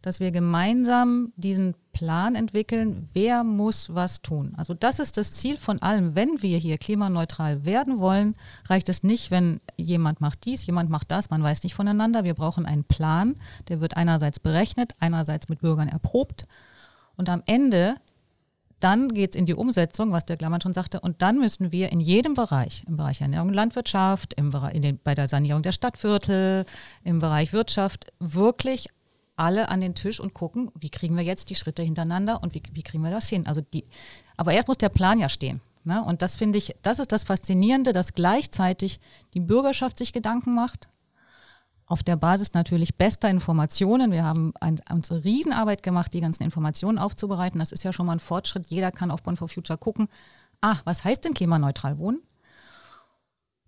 dass 0.02 0.18
wir 0.18 0.32
gemeinsam 0.32 1.32
diesen 1.36 1.74
Plan 1.92 2.34
entwickeln, 2.34 3.08
wer 3.12 3.44
muss 3.44 3.94
was 3.94 4.20
tun. 4.20 4.52
Also 4.56 4.74
das 4.74 4.98
ist 4.98 5.16
das 5.16 5.32
Ziel 5.32 5.56
von 5.56 5.80
allem. 5.80 6.16
Wenn 6.16 6.42
wir 6.42 6.58
hier 6.58 6.76
klimaneutral 6.76 7.64
werden 7.64 7.98
wollen, 7.98 8.34
reicht 8.68 8.88
es 8.88 9.04
nicht, 9.04 9.30
wenn 9.30 9.60
jemand 9.76 10.20
macht 10.20 10.44
dies, 10.44 10.66
jemand 10.66 10.90
macht 10.90 11.10
das, 11.12 11.30
man 11.30 11.42
weiß 11.42 11.62
nicht 11.62 11.74
voneinander. 11.74 12.24
Wir 12.24 12.34
brauchen 12.34 12.66
einen 12.66 12.84
Plan, 12.84 13.36
der 13.68 13.80
wird 13.80 13.96
einerseits 13.96 14.40
berechnet, 14.40 14.94
einerseits 14.98 15.48
mit 15.48 15.60
Bürgern 15.60 15.88
erprobt. 15.88 16.46
Und 17.16 17.28
am 17.28 17.42
Ende 17.46 17.96
dann 18.82 19.08
geht 19.08 19.34
es 19.34 19.38
in 19.38 19.46
die 19.46 19.54
Umsetzung, 19.54 20.12
was 20.12 20.24
der 20.24 20.36
Klammann 20.36 20.60
schon 20.60 20.72
sagte, 20.72 21.00
und 21.00 21.22
dann 21.22 21.38
müssen 21.38 21.72
wir 21.72 21.92
in 21.92 22.00
jedem 22.00 22.34
Bereich, 22.34 22.84
im 22.88 22.96
Bereich 22.96 23.20
Ernährung 23.20 23.48
und 23.48 23.54
Landwirtschaft, 23.54 24.34
im 24.34 24.50
Bereich, 24.50 24.80
den, 24.80 24.98
bei 25.02 25.14
der 25.14 25.28
Sanierung 25.28 25.62
der 25.62 25.72
Stadtviertel, 25.72 26.66
im 27.04 27.18
Bereich 27.18 27.52
Wirtschaft, 27.52 28.12
wirklich 28.18 28.88
alle 29.36 29.68
an 29.68 29.80
den 29.80 29.94
Tisch 29.94 30.20
und 30.20 30.34
gucken, 30.34 30.70
wie 30.78 30.90
kriegen 30.90 31.16
wir 31.16 31.24
jetzt 31.24 31.50
die 31.50 31.54
Schritte 31.54 31.82
hintereinander 31.82 32.42
und 32.42 32.54
wie, 32.54 32.62
wie 32.72 32.82
kriegen 32.82 33.02
wir 33.02 33.10
das 33.10 33.28
hin. 33.28 33.46
Also 33.46 33.60
die, 33.60 33.84
aber 34.36 34.52
erst 34.52 34.68
muss 34.68 34.78
der 34.78 34.88
Plan 34.88 35.18
ja 35.18 35.28
stehen. 35.28 35.60
Ne? 35.84 36.02
Und 36.02 36.22
das 36.22 36.36
finde 36.36 36.58
ich, 36.58 36.74
das 36.82 36.98
ist 36.98 37.12
das 37.12 37.24
Faszinierende, 37.24 37.92
dass 37.92 38.14
gleichzeitig 38.14 39.00
die 39.34 39.40
Bürgerschaft 39.40 39.98
sich 39.98 40.12
Gedanken 40.12 40.54
macht, 40.54 40.88
auf 41.92 42.02
der 42.02 42.16
Basis 42.16 42.54
natürlich 42.54 42.96
bester 42.96 43.28
Informationen. 43.28 44.12
Wir 44.12 44.24
haben 44.24 44.54
ein, 44.60 44.80
unsere 44.90 45.24
Riesenarbeit 45.24 45.82
gemacht, 45.82 46.14
die 46.14 46.22
ganzen 46.22 46.42
Informationen 46.42 46.96
aufzubereiten. 46.96 47.58
Das 47.58 47.70
ist 47.70 47.84
ja 47.84 47.92
schon 47.92 48.06
mal 48.06 48.14
ein 48.14 48.20
Fortschritt. 48.20 48.68
Jeder 48.68 48.90
kann 48.90 49.10
auf 49.10 49.22
Bonn 49.22 49.36
for 49.36 49.46
Future 49.46 49.78
gucken, 49.78 50.08
ah, 50.62 50.78
was 50.84 51.04
heißt 51.04 51.22
denn 51.26 51.34
klimaneutral 51.34 51.98
wohnen? 51.98 52.22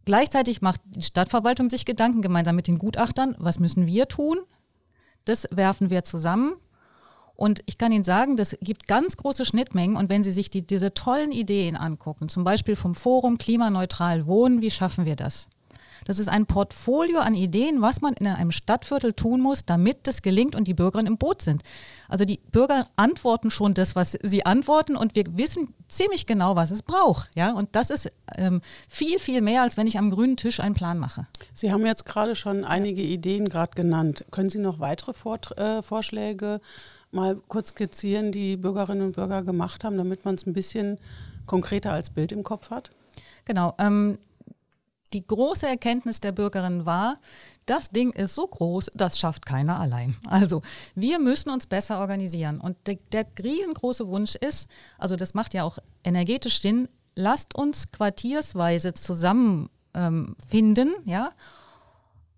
Gleichzeitig 0.06 0.62
macht 0.62 0.80
die 0.86 1.02
Stadtverwaltung 1.02 1.68
sich 1.68 1.84
Gedanken 1.84 2.22
gemeinsam 2.22 2.56
mit 2.56 2.66
den 2.66 2.78
Gutachtern, 2.78 3.36
was 3.38 3.60
müssen 3.60 3.86
wir 3.86 4.08
tun? 4.08 4.38
Das 5.26 5.46
werfen 5.50 5.90
wir 5.90 6.02
zusammen. 6.02 6.54
Und 7.36 7.60
ich 7.66 7.76
kann 7.76 7.92
Ihnen 7.92 8.04
sagen, 8.04 8.36
das 8.38 8.56
gibt 8.62 8.86
ganz 8.86 9.18
große 9.18 9.44
Schnittmengen. 9.44 9.96
Und 9.96 10.08
wenn 10.08 10.22
Sie 10.22 10.32
sich 10.32 10.48
die, 10.48 10.66
diese 10.66 10.94
tollen 10.94 11.30
Ideen 11.30 11.76
angucken, 11.76 12.30
zum 12.30 12.42
Beispiel 12.42 12.76
vom 12.76 12.94
Forum 12.94 13.36
Klimaneutral 13.36 14.26
Wohnen, 14.26 14.62
wie 14.62 14.70
schaffen 14.70 15.04
wir 15.04 15.16
das? 15.16 15.46
Das 16.04 16.18
ist 16.18 16.28
ein 16.28 16.46
Portfolio 16.46 17.18
an 17.20 17.34
Ideen, 17.34 17.82
was 17.82 18.00
man 18.00 18.14
in 18.14 18.26
einem 18.26 18.52
Stadtviertel 18.52 19.12
tun 19.12 19.40
muss, 19.40 19.64
damit 19.64 20.06
das 20.06 20.22
gelingt 20.22 20.54
und 20.54 20.68
die 20.68 20.74
Bürgerinnen 20.74 21.12
im 21.12 21.18
Boot 21.18 21.42
sind. 21.42 21.62
Also 22.08 22.24
die 22.24 22.40
Bürger 22.52 22.88
antworten 22.96 23.50
schon 23.50 23.74
das, 23.74 23.96
was 23.96 24.12
sie 24.22 24.46
antworten 24.46 24.96
und 24.96 25.14
wir 25.14 25.24
wissen 25.36 25.74
ziemlich 25.88 26.26
genau, 26.26 26.56
was 26.56 26.70
es 26.70 26.82
braucht. 26.82 27.30
Ja? 27.34 27.52
Und 27.52 27.70
das 27.72 27.90
ist 27.90 28.12
ähm, 28.36 28.60
viel, 28.88 29.18
viel 29.18 29.40
mehr, 29.40 29.62
als 29.62 29.76
wenn 29.76 29.86
ich 29.86 29.98
am 29.98 30.10
grünen 30.10 30.36
Tisch 30.36 30.60
einen 30.60 30.74
Plan 30.74 30.98
mache. 30.98 31.26
Sie 31.54 31.72
haben 31.72 31.86
jetzt 31.86 32.04
gerade 32.04 32.36
schon 32.36 32.64
einige 32.64 33.02
Ideen 33.02 33.48
gerade 33.48 33.72
genannt. 33.74 34.24
Können 34.30 34.50
Sie 34.50 34.58
noch 34.58 34.80
weitere 34.80 35.12
Vor 35.12 35.38
äh, 35.56 35.82
Vorschläge 35.82 36.60
mal 37.10 37.36
kurz 37.48 37.70
skizzieren, 37.70 38.32
die 38.32 38.56
Bürgerinnen 38.56 39.02
und 39.02 39.16
Bürger 39.16 39.42
gemacht 39.42 39.84
haben, 39.84 39.96
damit 39.96 40.24
man 40.24 40.34
es 40.34 40.46
ein 40.46 40.52
bisschen 40.52 40.98
konkreter 41.46 41.92
als 41.92 42.10
Bild 42.10 42.32
im 42.32 42.42
Kopf 42.42 42.70
hat? 42.70 42.90
Genau. 43.44 43.74
Ähm, 43.78 44.18
die 45.14 45.26
große 45.26 45.66
Erkenntnis 45.66 46.20
der 46.20 46.32
Bürgerin 46.32 46.84
war, 46.84 47.16
das 47.66 47.88
Ding 47.90 48.10
ist 48.10 48.34
so 48.34 48.46
groß, 48.46 48.90
das 48.94 49.18
schafft 49.18 49.46
keiner 49.46 49.80
allein. 49.80 50.16
Also 50.28 50.60
wir 50.94 51.18
müssen 51.18 51.48
uns 51.50 51.66
besser 51.66 51.98
organisieren. 51.98 52.60
Und 52.60 52.76
der, 52.86 52.98
der 53.12 53.26
riesengroße 53.42 54.06
Wunsch 54.08 54.34
ist, 54.34 54.68
also 54.98 55.16
das 55.16 55.32
macht 55.32 55.54
ja 55.54 55.64
auch 55.64 55.78
energetisch 56.02 56.60
Sinn, 56.60 56.88
lasst 57.14 57.54
uns 57.54 57.90
quartiersweise 57.90 58.92
zusammenfinden, 58.92 59.68
ähm, 59.94 60.94
ja. 61.04 61.30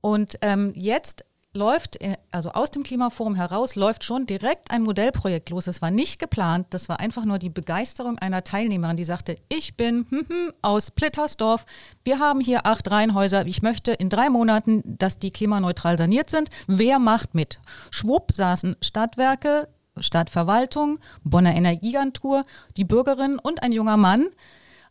Und 0.00 0.38
ähm, 0.42 0.73
jetzt 0.76 1.25
läuft, 1.57 2.01
äh, 2.01 2.17
also 2.31 2.51
aus 2.51 2.71
dem 2.71 2.85
Klimaforum 2.85 3.35
heraus, 3.35 3.75
läuft 3.75 4.05
schon 4.05 4.27
direkt 4.27 4.71
ein 4.71 4.83
Modellprojekt 4.83 5.51
los. 5.51 5.65
Das 5.65 5.83
war 5.83 5.91
nicht 5.91 6.19
geplant, 6.19 6.69
das 6.71 6.89
war 6.89 7.01
einfach 7.01 7.25
nur 7.25 7.39
die 7.39 7.51
Begeisterung 7.51 8.19
einer 8.19 8.45
Teilnehmerin, 8.45 8.97
die 8.97 9.05
sagte, 9.05 9.39
ich 9.49 9.77
bin 9.77 10.07
hm, 10.09 10.27
hm, 10.29 10.53
aus 10.63 10.91
Plittersdorf, 10.91 11.67
wir 12.05 12.21
haben 12.21 12.41
hier 12.41 12.67
acht 12.67 12.91
Reihenhäuser, 12.91 13.47
ich 13.47 13.63
möchte 13.63 13.93
in 13.93 14.09
drei 14.09 14.31
Monaten, 14.31 14.83
dass 14.85 15.19
die 15.19 15.31
klimaneutral 15.31 15.99
saniert 15.99 16.31
sind. 16.31 16.51
Wer 16.67 16.99
macht 16.99 17.35
mit? 17.35 17.59
Schwupp 17.91 18.33
saßen 18.33 18.77
Stadtwerke, 18.81 19.69
Stadtverwaltung, 19.99 20.99
Bonner 21.25 21.55
Energieagentur, 21.55 22.45
die 22.77 22.85
Bürgerin 22.85 23.39
und 23.39 23.63
ein 23.63 23.73
junger 23.73 23.97
Mann 23.97 24.27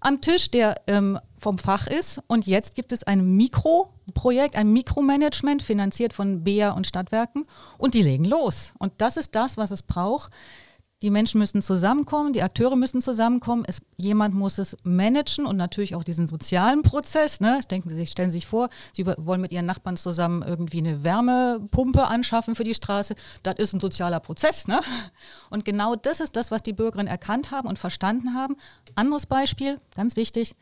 am 0.06 0.22
Tisch, 0.22 0.52
der 0.52 0.76
ähm, 0.86 1.20
vom 1.40 1.58
Fach 1.58 1.88
ist. 1.88 2.22
Und 2.28 2.46
jetzt 2.46 2.76
gibt 2.76 2.92
es 2.92 3.04
ein 3.04 3.36
Mikroprojekt, 3.36 4.56
ein 4.56 4.72
Mikromanagement, 4.72 5.64
finanziert 5.64 6.14
von 6.14 6.44
BEA 6.44 6.72
und 6.72 6.86
Stadtwerken. 6.86 7.44
Und 7.80 7.96
die 7.96 8.04
legen 8.04 8.26
los. 8.26 8.74
Und 8.78 8.94
das 9.00 9.18
ist 9.18 9.36
das, 9.36 9.58
was 9.58 9.72
es 9.72 9.82
braucht. 9.82 10.32
Die 11.02 11.10
Menschen 11.10 11.40
müssen 11.40 11.62
zusammenkommen, 11.62 12.32
die 12.32 12.42
Akteure 12.42 12.78
müssen 12.78 13.02
zusammenkommen, 13.02 13.66
es, 13.68 13.82
jemand 13.98 14.34
muss 14.34 14.58
es 14.58 14.78
managen 14.84 15.46
und 15.46 15.58
natürlich 15.58 15.94
auch 15.94 16.06
diesen 16.06 16.26
sozialen 16.26 16.84
Prozess. 16.84 17.42
Ne? 17.42 17.60
Denken 17.70 17.90
Sie 17.90 17.96
sich, 17.96 18.12
stellen 18.12 18.32
Sie 18.32 18.38
sich 18.38 18.48
vor, 18.48 18.70
Sie 18.94 19.06
wollen 19.06 19.42
mit 19.42 19.52
Ihren 19.52 19.66
Nachbarn 19.66 19.98
zusammen 19.98 20.42
irgendwie 20.42 20.78
eine 20.78 21.04
Wärmepumpe 21.04 22.08
anschaffen 22.08 22.56
für 22.56 22.64
die 22.64 22.74
Straße. 22.74 23.16
Das 23.44 23.56
ist 23.58 23.74
ein 23.74 23.82
sozialer 23.82 24.22
Prozess. 24.22 24.70
Ne? 24.70 24.80
Und 25.50 25.66
genau 25.66 25.96
das 25.96 26.22
ist 26.22 26.38
das, 26.38 26.50
was 26.50 26.64
die 26.64 26.74
Bürgerinnen 26.74 27.10
erkannt 27.10 27.52
haben 27.52 27.68
und 27.68 27.78
verstanden 27.78 28.34
haben. 28.34 28.56
Anderes 28.96 29.26
Beispiel, 29.26 29.78
ganz 29.96 30.16
wichtig, 30.16 30.56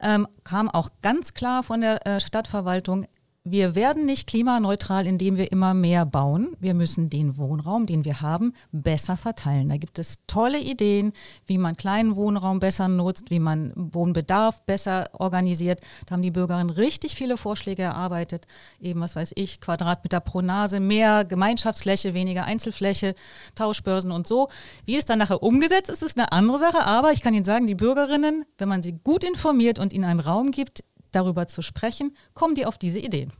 ähm, 0.00 0.26
kam 0.44 0.70
auch 0.70 0.88
ganz 1.02 1.34
klar 1.34 1.62
von 1.62 1.82
der 1.82 2.06
äh, 2.06 2.20
Stadtverwaltung, 2.20 3.06
wir 3.50 3.74
werden 3.74 4.06
nicht 4.06 4.26
klimaneutral, 4.26 5.06
indem 5.06 5.36
wir 5.36 5.50
immer 5.52 5.74
mehr 5.74 6.06
bauen. 6.06 6.56
Wir 6.60 6.74
müssen 6.74 7.10
den 7.10 7.36
Wohnraum, 7.36 7.86
den 7.86 8.04
wir 8.04 8.20
haben, 8.20 8.52
besser 8.72 9.16
verteilen. 9.16 9.68
Da 9.68 9.76
gibt 9.76 9.98
es 9.98 10.18
tolle 10.26 10.58
Ideen, 10.58 11.12
wie 11.46 11.58
man 11.58 11.76
kleinen 11.76 12.16
Wohnraum 12.16 12.58
besser 12.58 12.88
nutzt, 12.88 13.30
wie 13.30 13.38
man 13.38 13.72
Wohnbedarf 13.74 14.62
besser 14.66 15.10
organisiert. 15.12 15.80
Da 16.06 16.12
haben 16.12 16.22
die 16.22 16.30
Bürgerinnen 16.30 16.70
richtig 16.70 17.14
viele 17.14 17.36
Vorschläge 17.36 17.82
erarbeitet. 17.82 18.46
Eben, 18.80 19.00
was 19.00 19.16
weiß 19.16 19.32
ich, 19.36 19.60
Quadratmeter 19.60 20.20
pro 20.20 20.40
Nase, 20.40 20.80
mehr 20.80 21.24
Gemeinschaftsfläche, 21.24 22.14
weniger 22.14 22.44
Einzelfläche, 22.44 23.14
Tauschbörsen 23.54 24.12
und 24.12 24.26
so. 24.26 24.48
Wie 24.84 24.96
es 24.96 25.04
dann 25.04 25.18
nachher 25.18 25.42
umgesetzt 25.42 25.90
ist, 25.90 26.02
ist 26.02 26.18
eine 26.18 26.32
andere 26.32 26.58
Sache. 26.58 26.84
Aber 26.84 27.12
ich 27.12 27.22
kann 27.22 27.34
Ihnen 27.34 27.44
sagen, 27.44 27.66
die 27.66 27.74
Bürgerinnen, 27.74 28.44
wenn 28.58 28.68
man 28.68 28.82
sie 28.82 28.92
gut 28.92 29.24
informiert 29.24 29.78
und 29.78 29.92
ihnen 29.92 30.04
einen 30.04 30.20
Raum 30.20 30.50
gibt, 30.50 30.84
darüber 31.12 31.46
zu 31.46 31.62
sprechen, 31.62 32.16
kommen 32.34 32.54
die 32.54 32.66
auf 32.66 32.78
diese 32.78 33.00
Ideen. 33.00 33.32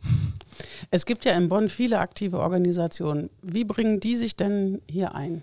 Es 0.90 1.06
gibt 1.06 1.24
ja 1.24 1.32
in 1.32 1.48
Bonn 1.48 1.68
viele 1.68 1.98
aktive 1.98 2.40
Organisationen. 2.40 3.30
Wie 3.42 3.64
bringen 3.64 4.00
die 4.00 4.16
sich 4.16 4.36
denn 4.36 4.82
hier 4.88 5.14
ein? 5.14 5.42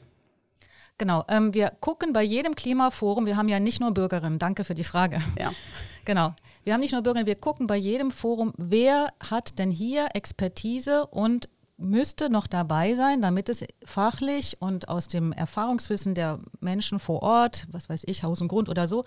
Genau, 0.98 1.26
ähm, 1.28 1.54
wir 1.54 1.72
gucken 1.82 2.14
bei 2.14 2.24
jedem 2.24 2.56
Klimaforum, 2.56 3.26
wir 3.26 3.36
haben 3.36 3.50
ja 3.50 3.60
nicht 3.60 3.82
nur 3.82 3.94
Bürgerinnen, 3.94 4.40
danke 4.40 4.64
für 4.64 4.76
die 4.76 4.84
Frage. 4.84 5.22
Ja. 5.40 5.52
Genau, 6.08 6.36
wir 6.64 6.74
haben 6.74 6.82
nicht 6.82 6.92
nur 6.92 7.02
Bürgerinnen, 7.02 7.26
wir 7.26 7.34
gucken 7.34 7.66
bei 7.66 7.78
jedem 7.78 8.12
Forum, 8.12 8.54
wer 8.58 9.12
hat 9.20 9.58
denn 9.58 9.72
hier 9.72 10.10
Expertise 10.14 11.08
und 11.08 11.50
müsste 11.78 12.30
noch 12.30 12.46
dabei 12.46 12.94
sein, 12.94 13.24
damit 13.24 13.50
es 13.50 13.66
fachlich 13.84 14.58
und 14.60 14.88
aus 14.88 15.08
dem 15.08 15.32
Erfahrungswissen 15.32 16.14
der 16.14 16.42
Menschen 16.60 17.00
vor 17.00 17.24
Ort, 17.24 17.66
was 17.72 17.90
weiß 17.90 18.04
ich, 18.06 18.24
Haus 18.24 18.40
und 18.40 18.50
Grund 18.50 18.70
oder 18.70 18.88
so, 18.88 19.04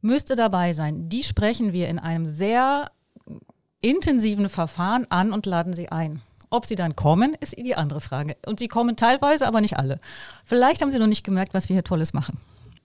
müsste 0.00 0.36
dabei 0.36 0.72
sein. 0.72 1.08
Die 1.08 1.22
sprechen 1.22 1.72
wir 1.72 1.88
in 1.88 1.98
einem 1.98 2.26
sehr 2.26 2.90
intensiven 3.80 4.48
Verfahren 4.48 5.06
an 5.10 5.32
und 5.32 5.46
laden 5.46 5.74
sie 5.74 5.88
ein. 5.90 6.22
Ob 6.50 6.64
sie 6.64 6.76
dann 6.76 6.94
kommen, 6.94 7.36
ist 7.40 7.56
die 7.58 7.74
andere 7.74 8.00
Frage. 8.00 8.36
Und 8.46 8.60
sie 8.60 8.68
kommen 8.68 8.96
teilweise, 8.96 9.46
aber 9.46 9.60
nicht 9.60 9.78
alle. 9.78 9.98
Vielleicht 10.44 10.80
haben 10.80 10.90
sie 10.90 10.98
noch 10.98 11.06
nicht 11.06 11.24
gemerkt, 11.24 11.54
was 11.54 11.68
wir 11.68 11.74
hier 11.74 11.84
Tolles 11.84 12.12
machen. 12.12 12.38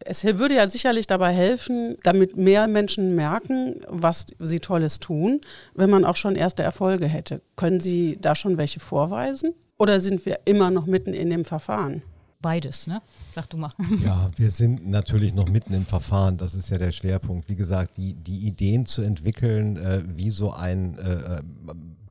Es 0.03 0.23
würde 0.23 0.55
ja 0.55 0.67
sicherlich 0.67 1.05
dabei 1.05 1.31
helfen, 1.31 1.95
damit 2.03 2.35
mehr 2.35 2.67
Menschen 2.67 3.15
merken, 3.15 3.81
was 3.87 4.25
sie 4.39 4.59
Tolles 4.59 4.99
tun, 4.99 5.41
wenn 5.75 5.91
man 5.91 6.05
auch 6.05 6.15
schon 6.15 6.35
erste 6.35 6.63
Erfolge 6.63 7.05
hätte. 7.05 7.41
Können 7.55 7.79
Sie 7.79 8.17
da 8.19 8.35
schon 8.35 8.57
welche 8.57 8.79
vorweisen? 8.79 9.53
Oder 9.77 9.99
sind 9.99 10.25
wir 10.25 10.39
immer 10.45 10.71
noch 10.71 10.87
mitten 10.87 11.13
in 11.13 11.29
dem 11.29 11.45
Verfahren? 11.45 12.01
Beides, 12.41 12.87
ne? 12.87 13.01
Sag 13.31 13.49
du 13.49 13.57
mal. 13.57 13.71
Ja, 14.03 14.31
wir 14.35 14.51
sind 14.51 14.87
natürlich 14.89 15.33
noch 15.33 15.47
mitten 15.47 15.73
im 15.73 15.85
Verfahren. 15.85 16.37
Das 16.37 16.55
ist 16.55 16.69
ja 16.69 16.77
der 16.77 16.91
Schwerpunkt. 16.91 17.49
Wie 17.49 17.55
gesagt, 17.55 17.97
die, 17.97 18.13
die 18.13 18.47
Ideen 18.47 18.85
zu 18.85 19.01
entwickeln, 19.01 19.77
äh, 19.77 20.03
wie 20.05 20.31
so 20.31 20.51
ein 20.51 20.97
äh, 20.97 21.37
äh 21.37 21.41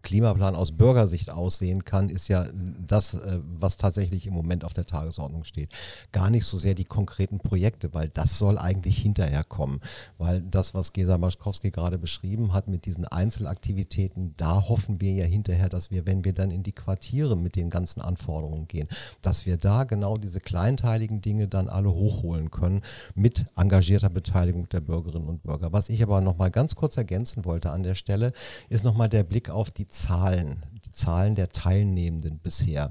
Klimaplan 0.02 0.54
aus 0.54 0.72
Bürgersicht 0.72 1.30
aussehen 1.30 1.84
kann, 1.84 2.08
ist 2.08 2.28
ja 2.28 2.46
das, 2.86 3.14
äh, 3.14 3.38
was 3.58 3.76
tatsächlich 3.76 4.26
im 4.26 4.34
Moment 4.34 4.64
auf 4.64 4.72
der 4.72 4.86
Tagesordnung 4.86 5.44
steht. 5.44 5.70
Gar 6.12 6.30
nicht 6.30 6.44
so 6.44 6.56
sehr 6.56 6.74
die 6.74 6.84
konkreten 6.84 7.38
Projekte, 7.38 7.92
weil 7.94 8.08
das 8.08 8.38
soll 8.38 8.58
eigentlich 8.58 8.98
hinterher 8.98 9.44
kommen. 9.44 9.80
Weil 10.18 10.40
das, 10.42 10.74
was 10.74 10.92
Gesa 10.92 11.18
Maschkowski 11.18 11.70
gerade 11.70 11.98
beschrieben 11.98 12.52
hat 12.52 12.68
mit 12.68 12.86
diesen 12.86 13.04
Einzelaktivitäten, 13.04 14.34
da 14.36 14.68
hoffen 14.68 15.00
wir 15.00 15.12
ja 15.12 15.24
hinterher, 15.24 15.68
dass 15.68 15.90
wir, 15.90 16.06
wenn 16.06 16.24
wir 16.24 16.32
dann 16.32 16.50
in 16.50 16.62
die 16.62 16.72
Quartiere 16.72 17.36
mit 17.36 17.56
den 17.56 17.70
ganzen 17.70 18.00
Anforderungen 18.00 18.68
gehen, 18.68 18.88
dass 19.22 19.46
wir 19.46 19.56
da 19.56 19.84
genau 19.84 20.16
diese 20.16 20.40
kleinteiligen 20.40 21.20
Dinge 21.20 21.48
dann 21.48 21.68
alle 21.68 21.90
hochholen 21.90 22.50
können 22.50 22.82
mit 23.14 23.46
engagierter 23.56 24.08
Beteiligung 24.10 24.68
der 24.68 24.80
Bürgerinnen 24.80 25.28
und 25.28 25.42
Bürger. 25.42 25.72
Was 25.72 25.88
ich 25.88 26.02
aber 26.02 26.20
noch 26.20 26.38
mal 26.38 26.50
ganz 26.50 26.74
kurz 26.74 26.96
ergänzen 26.96 27.44
wollte 27.44 27.70
an 27.70 27.82
der 27.82 27.94
Stelle, 27.94 28.32
ist 28.68 28.84
noch 28.84 28.94
mal 28.94 29.08
der 29.08 29.24
Blick 29.24 29.50
auf 29.50 29.70
die 29.70 29.86
Zahlen, 29.90 30.62
die 30.90 30.92
Zahlen 30.92 31.34
der 31.34 31.50
Teilnehmenden 31.50 32.38
bisher. 32.38 32.90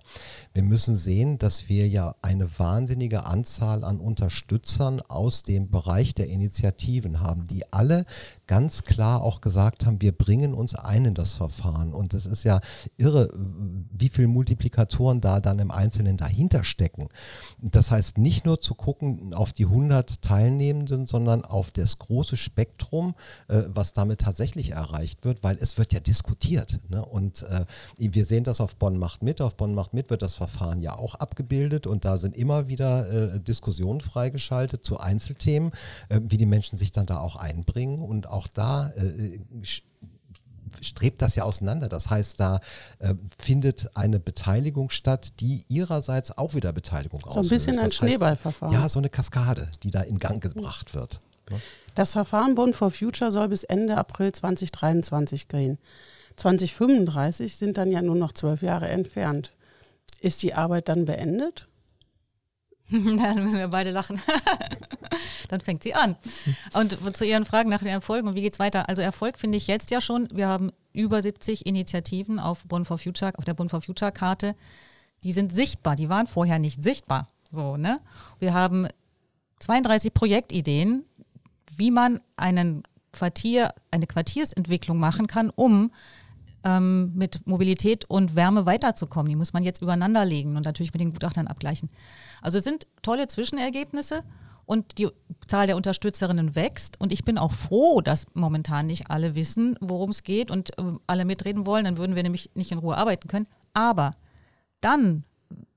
Wir 0.53 0.63
müssen 0.63 0.95
sehen, 0.95 1.37
dass 1.37 1.67
wir 1.69 1.87
ja 1.87 2.15
eine 2.21 2.59
wahnsinnige 2.59 3.25
Anzahl 3.25 3.83
an 3.83 3.99
Unterstützern 3.99 5.01
aus 5.01 5.43
dem 5.43 5.69
Bereich 5.69 6.15
der 6.15 6.27
Initiativen 6.27 7.19
haben, 7.19 7.47
die 7.47 7.71
alle 7.73 8.05
ganz 8.47 8.83
klar 8.83 9.21
auch 9.21 9.41
gesagt 9.41 9.85
haben, 9.85 10.01
wir 10.01 10.11
bringen 10.11 10.53
uns 10.53 10.75
ein 10.75 11.05
in 11.05 11.13
das 11.13 11.33
Verfahren. 11.33 11.93
Und 11.93 12.13
es 12.13 12.25
ist 12.25 12.43
ja 12.43 12.61
irre, 12.97 13.31
wie 13.91 14.09
viele 14.09 14.27
Multiplikatoren 14.27 15.21
da 15.21 15.39
dann 15.39 15.59
im 15.59 15.71
Einzelnen 15.71 16.17
dahinter 16.17 16.63
stecken. 16.63 17.09
Das 17.61 17.91
heißt, 17.91 18.17
nicht 18.17 18.45
nur 18.45 18.59
zu 18.59 18.75
gucken 18.75 19.33
auf 19.33 19.53
die 19.53 19.65
100 19.65 20.21
Teilnehmenden, 20.21 21.05
sondern 21.05 21.43
auf 21.43 21.69
das 21.69 21.99
große 21.99 22.37
Spektrum, 22.37 23.15
äh, 23.49 23.63
was 23.67 23.93
damit 23.93 24.21
tatsächlich 24.21 24.71
erreicht 24.71 25.25
wird, 25.25 25.43
weil 25.43 25.57
es 25.59 25.77
wird 25.77 25.93
ja 25.93 25.99
diskutiert. 25.99 26.79
Ne? 26.89 27.03
Und 27.05 27.43
äh, 27.43 27.65
wir 27.97 28.25
sehen 28.25 28.43
das 28.43 28.61
auf 28.61 28.75
Bonn 28.75 28.97
macht 28.97 29.23
mit. 29.23 29.41
Auf 29.41 29.55
Bonn 29.55 29.73
macht 29.73 29.93
mit 29.93 30.09
wird 30.09 30.21
das 30.21 30.35
Verfahren 30.35 30.81
ja 30.81 30.97
auch 30.97 31.15
abgebildet 31.15 31.87
und 31.87 32.05
da 32.05 32.17
sind 32.17 32.35
immer 32.35 32.67
wieder 32.67 33.35
äh, 33.35 33.39
Diskussionen 33.39 34.01
freigeschaltet 34.01 34.83
zu 34.83 34.99
Einzelthemen, 34.99 35.71
äh, 36.09 36.19
wie 36.23 36.37
die 36.37 36.45
Menschen 36.45 36.77
sich 36.77 36.91
dann 36.91 37.05
da 37.05 37.19
auch 37.19 37.35
einbringen 37.35 37.99
und 37.99 38.27
auch 38.27 38.47
da 38.47 38.89
äh, 38.91 39.39
strebt 40.81 41.21
das 41.21 41.35
ja 41.35 41.43
auseinander. 41.43 41.89
Das 41.89 42.09
heißt, 42.09 42.39
da 42.39 42.59
äh, 42.99 43.15
findet 43.37 43.95
eine 43.95 44.19
Beteiligung 44.19 44.89
statt, 44.89 45.39
die 45.39 45.65
ihrerseits 45.67 46.37
auch 46.37 46.53
wieder 46.53 46.71
Beteiligung 46.73 47.23
auslöst. 47.23 47.49
So 47.49 47.53
ein 47.53 47.57
bisschen 47.57 47.79
ein 47.79 47.91
Schneeballverfahren. 47.91 48.73
Ja, 48.73 48.89
so 48.89 48.99
eine 48.99 49.09
Kaskade, 49.09 49.69
die 49.83 49.91
da 49.91 50.01
in 50.01 50.19
Gang 50.19 50.41
gebracht 50.41 50.93
wird. 50.93 51.21
Ne? 51.49 51.59
Das 51.95 52.13
Verfahren 52.13 52.55
Bund 52.55 52.75
for 52.75 52.91
Future 52.91 53.31
soll 53.31 53.49
bis 53.49 53.63
Ende 53.63 53.97
April 53.97 54.31
2023 54.31 55.47
gehen. 55.47 55.77
2035 56.35 57.55
sind 57.55 57.77
dann 57.77 57.91
ja 57.91 58.01
nur 58.01 58.15
noch 58.15 58.33
zwölf 58.33 58.61
Jahre 58.61 58.87
entfernt. 58.87 59.53
Ist 60.21 60.43
die 60.43 60.53
Arbeit 60.53 60.89
dann 60.89 61.05
beendet? 61.05 61.67
dann 62.91 63.43
müssen 63.43 63.59
wir 63.59 63.67
beide 63.67 63.91
lachen. 63.91 64.21
dann 65.49 65.61
fängt 65.61 65.83
sie 65.83 65.93
an. 65.93 66.15
Und 66.73 66.97
zu 67.15 67.25
Ihren 67.25 67.45
Fragen 67.45 67.69
nach 67.69 67.79
den 67.79 67.89
Erfolgen 67.89 68.27
und 68.27 68.35
wie 68.35 68.41
geht 68.41 68.53
es 68.53 68.59
weiter? 68.59 68.89
Also 68.89 69.01
Erfolg 69.01 69.37
finde 69.37 69.57
ich 69.57 69.67
jetzt 69.67 69.91
ja 69.91 70.01
schon. 70.01 70.27
Wir 70.31 70.47
haben 70.47 70.71
über 70.91 71.21
70 71.21 71.65
Initiativen 71.65 72.39
auf 72.39 72.63
Bonn 72.63 72.85
for 72.85 72.97
Future, 72.97 73.33
auf 73.37 73.45
der 73.45 73.53
Bonn 73.53 73.69
for 73.69 73.81
Future 73.81 74.11
Karte. 74.11 74.55
Die 75.23 75.33
sind 75.33 75.53
sichtbar. 75.53 75.95
Die 75.95 76.09
waren 76.09 76.27
vorher 76.27 76.57
nicht 76.57 76.83
sichtbar. 76.83 77.27
So, 77.51 77.77
ne? 77.77 77.99
Wir 78.39 78.53
haben 78.53 78.87
32 79.59 80.13
Projektideen, 80.13 81.03
wie 81.75 81.91
man 81.91 82.19
einen 82.37 82.83
Quartier, 83.11 83.73
eine 83.91 84.07
Quartiersentwicklung 84.07 84.97
machen 84.97 85.27
kann, 85.27 85.49
um 85.49 85.91
ähm, 86.63 87.13
mit 87.15 87.45
Mobilität 87.45 88.05
und 88.05 88.35
Wärme 88.35 88.65
weiterzukommen. 88.65 89.29
Die 89.29 89.35
muss 89.35 89.53
man 89.53 89.63
jetzt 89.63 89.81
übereinander 89.81 90.25
legen 90.25 90.55
und 90.55 90.65
natürlich 90.65 90.93
mit 90.93 91.01
den 91.01 91.11
Gutachtern 91.11 91.47
abgleichen. 91.47 91.89
Also 92.41 92.57
es 92.57 92.63
sind 92.63 92.87
tolle 93.01 93.27
Zwischenergebnisse 93.27 94.23
und 94.65 94.97
die 94.97 95.09
Zahl 95.47 95.65
der 95.65 95.75
Unterstützerinnen 95.75 96.55
wächst. 96.55 96.99
Und 96.99 97.11
ich 97.11 97.23
bin 97.23 97.37
auch 97.37 97.53
froh, 97.53 98.01
dass 98.01 98.27
momentan 98.33 98.85
nicht 98.85 99.09
alle 99.09 99.33
wissen, 99.33 99.75
worum 99.81 100.11
es 100.11 100.23
geht 100.23 100.51
und 100.51 100.77
äh, 100.77 100.83
alle 101.07 101.25
mitreden 101.25 101.65
wollen. 101.65 101.85
Dann 101.85 101.97
würden 101.97 102.15
wir 102.15 102.23
nämlich 102.23 102.51
nicht 102.53 102.71
in 102.71 102.77
Ruhe 102.77 102.95
arbeiten 102.95 103.27
können. 103.27 103.47
Aber 103.73 104.11
dann 104.79 105.23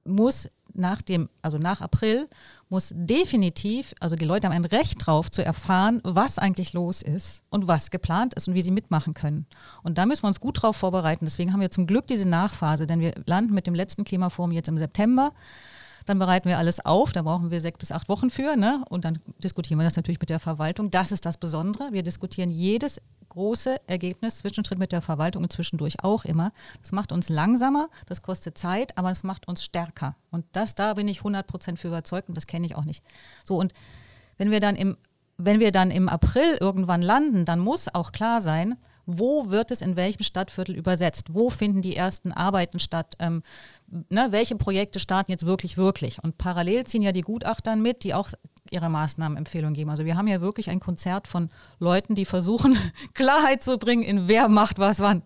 muss 0.05 0.49
nach 0.75 1.03
dem, 1.03 1.29
also 1.43 1.59
nach 1.59 1.81
April, 1.81 2.27
muss 2.69 2.93
definitiv, 2.95 3.95
also 4.01 4.17
die 4.17 4.25
Leute 4.25 4.47
haben 4.47 4.55
ein 4.55 4.65
Recht 4.65 5.07
drauf 5.07 5.31
zu 5.31 5.45
erfahren, 5.45 6.01
was 6.05 6.39
eigentlich 6.39 6.73
los 6.73 7.03
ist 7.03 7.43
und 7.51 7.69
was 7.69 7.91
geplant 7.91 8.35
ist 8.35 8.49
und 8.49 8.55
wie 8.55 8.63
sie 8.63 8.71
mitmachen 8.71 9.15
können. 9.15 9.47
Und 9.83 9.99
da 9.99 10.07
müssen 10.07 10.25
wir 10.25 10.29
uns 10.29 10.41
gut 10.41 10.63
drauf 10.63 10.77
vorbereiten. 10.77 11.25
Deswegen 11.25 11.53
haben 11.53 11.61
wir 11.61 11.71
zum 11.71 11.87
Glück 11.87 12.07
diese 12.07 12.29
Nachphase, 12.29 12.87
denn 12.87 13.01
wir 13.01 13.15
landen 13.27 13.55
mit 13.55 13.67
dem 13.67 13.75
letzten 13.75 14.05
Klimaforum 14.05 14.53
jetzt 14.53 14.69
im 14.69 14.79
September. 14.79 15.33
Dann 16.07 16.19
bereiten 16.19 16.49
wir 16.49 16.59
alles 16.59 16.85
auf, 16.85 17.13
da 17.13 17.23
brauchen 17.23 17.51
wir 17.51 17.61
sechs 17.61 17.79
bis 17.79 17.93
acht 17.93 18.09
Wochen 18.09 18.31
für, 18.31 18.57
ne? 18.57 18.85
Und 18.89 19.05
dann 19.05 19.21
diskutieren 19.39 19.79
wir 19.79 19.85
das 19.85 19.97
natürlich 19.97 20.21
mit 20.21 20.31
der 20.31 20.41
Verwaltung. 20.41 20.91
Das 20.91 21.13
ist 21.13 21.25
das 21.27 21.37
Besondere. 21.37 21.93
Wir 21.93 22.03
diskutieren 22.03 22.49
jedes 22.49 23.01
große 23.33 23.77
Ergebnis, 23.87 24.39
Zwischenschritt 24.39 24.79
mit 24.79 24.93
der 24.93 25.01
Verwaltung 25.01 25.43
und 25.43 25.53
zwischendurch 25.53 26.05
auch 26.05 26.27
immer. 26.27 26.53
Das 26.83 26.93
macht 26.93 27.13
uns 27.13 27.31
langsamer, 27.31 27.89
das 28.07 28.21
kostet 28.21 28.59
Zeit, 28.59 28.99
aber 28.99 29.11
es 29.11 29.23
macht 29.23 29.49
uns 29.49 29.65
stärker. 29.65 30.17
Und 30.31 30.45
das, 30.53 30.75
da 30.75 30.95
bin 30.95 31.09
ich 31.09 31.19
100 31.19 31.47
Prozent 31.47 31.79
für 31.79 31.89
überzeugt 31.89 32.29
und 32.29 32.37
das 32.37 32.47
kenne 32.47 32.67
ich 32.67 32.77
auch 32.77 32.85
nicht. 32.85 33.03
So, 33.45 33.59
und 33.59 33.73
wenn 34.37 34.51
wir 34.51 34.61
dann 34.61 34.77
im, 34.77 34.99
wenn 35.39 35.61
wir 35.61 35.73
dann 35.73 35.91
im 35.91 36.11
April 36.11 36.59
irgendwann 36.61 37.01
landen, 37.01 37.47
dann 37.47 37.59
muss 37.59 37.93
auch 37.93 38.13
klar 38.13 38.43
sein, 38.43 38.77
wo 39.07 39.51
wird 39.51 39.71
es 39.71 39.83
in 39.83 39.97
welchem 39.97 40.23
Stadtviertel 40.23 40.77
übersetzt? 40.77 41.35
Wo 41.35 41.51
finden 41.51 41.83
die 41.83 41.97
ersten 41.97 42.33
Arbeiten 42.33 42.79
statt? 42.79 43.15
Ähm, 43.19 43.43
ne, 44.09 44.29
welche 44.31 44.57
Projekte 44.57 45.01
starten 45.01 45.31
jetzt 45.31 45.47
wirklich, 45.47 45.77
wirklich? 45.77 46.23
Und 46.23 46.39
parallel 46.39 46.85
ziehen 46.85 47.03
ja 47.03 47.13
die 47.13 47.23
Gutachtern 47.23 47.83
mit, 47.83 48.05
die 48.05 48.15
auch 48.15 48.31
ihre 48.71 48.89
Maßnahmenempfehlungen 48.89 49.75
geben. 49.75 49.91
Also 49.91 50.05
wir 50.05 50.17
haben 50.17 50.29
ja 50.29 50.41
wirklich 50.41 50.71
ein 50.71 50.81
Konzert 50.81 51.27
von 51.27 51.51
Leuten, 51.79 52.15
die 52.15 52.25
versuchen, 52.25 52.77
Klarheit 53.15 53.63
zu 53.63 53.79
bringen 53.79 54.03
in 54.03 54.29
wer 54.29 54.49
macht 54.49 54.79
was 54.79 55.01
wann. 55.01 55.23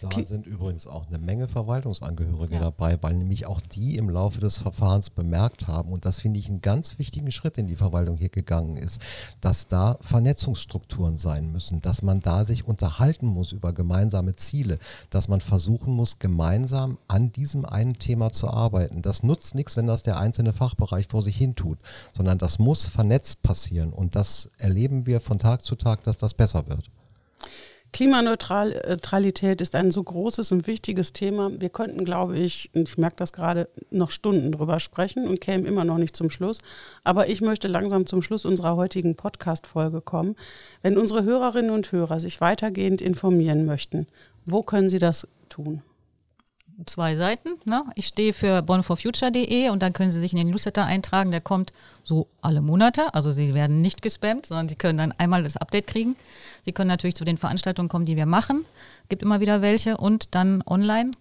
Da 0.00 0.24
sind 0.24 0.46
übrigens 0.46 0.86
auch 0.86 1.06
eine 1.06 1.18
Menge 1.18 1.48
Verwaltungsangehörige 1.48 2.54
ja. 2.54 2.60
dabei, 2.60 2.98
weil 3.02 3.14
nämlich 3.14 3.46
auch 3.46 3.60
die 3.60 3.96
im 3.96 4.10
Laufe 4.10 4.40
des 4.40 4.58
Verfahrens 4.58 5.10
bemerkt 5.10 5.66
haben, 5.66 5.92
und 5.92 6.04
das 6.04 6.20
finde 6.20 6.40
ich 6.40 6.48
einen 6.48 6.60
ganz 6.60 6.98
wichtigen 6.98 7.30
Schritt, 7.32 7.56
den 7.56 7.66
die 7.66 7.76
Verwaltung 7.76 8.16
hier 8.16 8.28
gegangen 8.28 8.76
ist, 8.76 9.00
dass 9.40 9.68
da 9.68 9.98
Vernetzungsstrukturen 10.00 11.18
sein 11.18 11.52
müssen, 11.52 11.80
dass 11.80 12.02
man 12.02 12.20
da 12.20 12.44
sich 12.44 12.66
unterhalten 12.66 13.26
muss 13.26 13.52
über 13.52 13.72
gemeinsame 13.72 14.34
Ziele, 14.34 14.78
dass 15.10 15.28
man 15.28 15.40
versuchen 15.40 15.94
muss, 15.94 16.18
gemeinsam 16.18 16.98
an 17.08 17.32
diesem 17.32 17.64
einen 17.64 17.98
Thema 17.98 18.30
zu 18.30 18.48
arbeiten. 18.48 19.02
Das 19.02 19.22
nutzt 19.22 19.54
nichts, 19.54 19.76
wenn 19.76 19.86
das 19.86 20.02
der 20.02 20.18
einzelne 20.18 20.52
Fachbereich 20.52 21.08
vor 21.08 21.22
sich 21.22 21.36
hin 21.36 21.54
tut, 21.54 21.78
sondern 22.16 22.38
das 22.38 22.58
muss 22.58 22.86
vernetzt 22.86 23.42
passieren 23.42 23.92
und 23.92 24.16
das 24.16 24.50
erleben 24.58 25.06
wir 25.06 25.20
von 25.20 25.38
Tag 25.38 25.62
zu 25.62 25.76
Tag, 25.76 26.04
dass 26.04 26.18
das 26.18 26.34
besser 26.34 26.66
wird. 26.68 26.90
Klimaneutralität 27.94 29.60
ist 29.60 29.76
ein 29.76 29.92
so 29.92 30.02
großes 30.02 30.50
und 30.50 30.66
wichtiges 30.66 31.12
Thema. 31.12 31.52
Wir 31.60 31.68
könnten, 31.68 32.04
glaube 32.04 32.36
ich, 32.36 32.68
und 32.74 32.88
ich 32.88 32.98
merke 32.98 33.14
das 33.18 33.32
gerade, 33.32 33.68
noch 33.92 34.10
Stunden 34.10 34.50
drüber 34.50 34.80
sprechen 34.80 35.28
und 35.28 35.40
kämen 35.40 35.64
immer 35.64 35.84
noch 35.84 35.98
nicht 35.98 36.16
zum 36.16 36.28
Schluss. 36.28 36.58
Aber 37.04 37.28
ich 37.28 37.40
möchte 37.40 37.68
langsam 37.68 38.04
zum 38.04 38.20
Schluss 38.20 38.46
unserer 38.46 38.74
heutigen 38.74 39.14
Podcast-Folge 39.14 40.00
kommen. 40.00 40.34
Wenn 40.82 40.98
unsere 40.98 41.22
Hörerinnen 41.22 41.70
und 41.70 41.92
Hörer 41.92 42.18
sich 42.18 42.40
weitergehend 42.40 43.00
informieren 43.00 43.64
möchten, 43.64 44.08
wo 44.44 44.64
können 44.64 44.88
sie 44.88 44.98
das 44.98 45.28
tun? 45.48 45.80
Zwei 46.86 47.16
Seiten. 47.16 47.50
Ne? 47.64 47.84
Ich 47.94 48.06
stehe 48.06 48.32
für 48.32 48.62
bonforfuture.de 48.62 49.70
und 49.70 49.82
dann 49.82 49.92
können 49.92 50.10
Sie 50.10 50.20
sich 50.20 50.32
in 50.32 50.38
den 50.38 50.50
Newsletter 50.50 50.84
eintragen. 50.84 51.30
Der 51.30 51.40
kommt 51.40 51.72
so 52.02 52.26
alle 52.42 52.60
Monate. 52.60 53.14
Also 53.14 53.32
Sie 53.32 53.54
werden 53.54 53.80
nicht 53.80 54.02
gespammt, 54.02 54.46
sondern 54.46 54.68
Sie 54.68 54.76
können 54.76 54.98
dann 54.98 55.12
einmal 55.12 55.42
das 55.42 55.56
Update 55.56 55.86
kriegen. 55.86 56.16
Sie 56.62 56.72
können 56.72 56.88
natürlich 56.88 57.14
zu 57.14 57.24
den 57.24 57.38
Veranstaltungen 57.38 57.88
kommen, 57.88 58.06
die 58.06 58.16
wir 58.16 58.26
machen. 58.26 58.64
Gibt 59.08 59.22
immer 59.22 59.40
wieder 59.40 59.62
welche. 59.62 59.96
Und 59.96 60.34
dann 60.34 60.62
online 60.66 61.12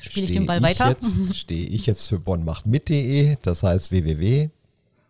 spiele 0.00 0.26
ich 0.26 0.32
den 0.32 0.46
Ball 0.46 0.62
weiter. 0.62 0.96
Stehe 1.32 1.66
ich 1.66 1.86
jetzt 1.86 2.08
für 2.08 2.18
Bonn 2.18 2.44
macht 2.44 2.66
mit.de, 2.66 3.36
das 3.42 3.62
heißt 3.62 3.90
www 3.90 4.50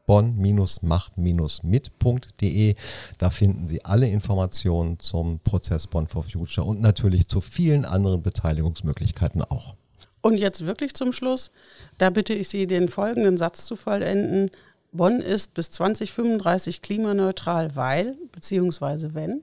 bonn-macht-mit.de. 0.08 2.74
Da 3.18 3.30
finden 3.30 3.68
Sie 3.68 3.84
alle 3.84 4.08
Informationen 4.08 4.98
zum 4.98 5.38
Prozess 5.40 5.86
Bonn 5.86 6.08
for 6.08 6.24
Future 6.24 6.66
und 6.66 6.80
natürlich 6.80 7.28
zu 7.28 7.42
vielen 7.42 7.84
anderen 7.84 8.22
Beteiligungsmöglichkeiten 8.22 9.42
auch. 9.42 9.74
Und 10.22 10.38
jetzt 10.38 10.64
wirklich 10.66 10.94
zum 10.94 11.12
Schluss, 11.12 11.52
da 11.98 12.08
bitte 12.10 12.32
ich 12.32 12.48
Sie, 12.48 12.66
den 12.66 12.88
folgenden 12.88 13.36
Satz 13.36 13.66
zu 13.66 13.76
vollenden. 13.76 14.50
Bonn 14.92 15.20
ist 15.20 15.52
bis 15.54 15.70
2035 15.72 16.80
klimaneutral, 16.80 17.76
weil, 17.76 18.16
beziehungsweise 18.32 19.12
wenn? 19.14 19.42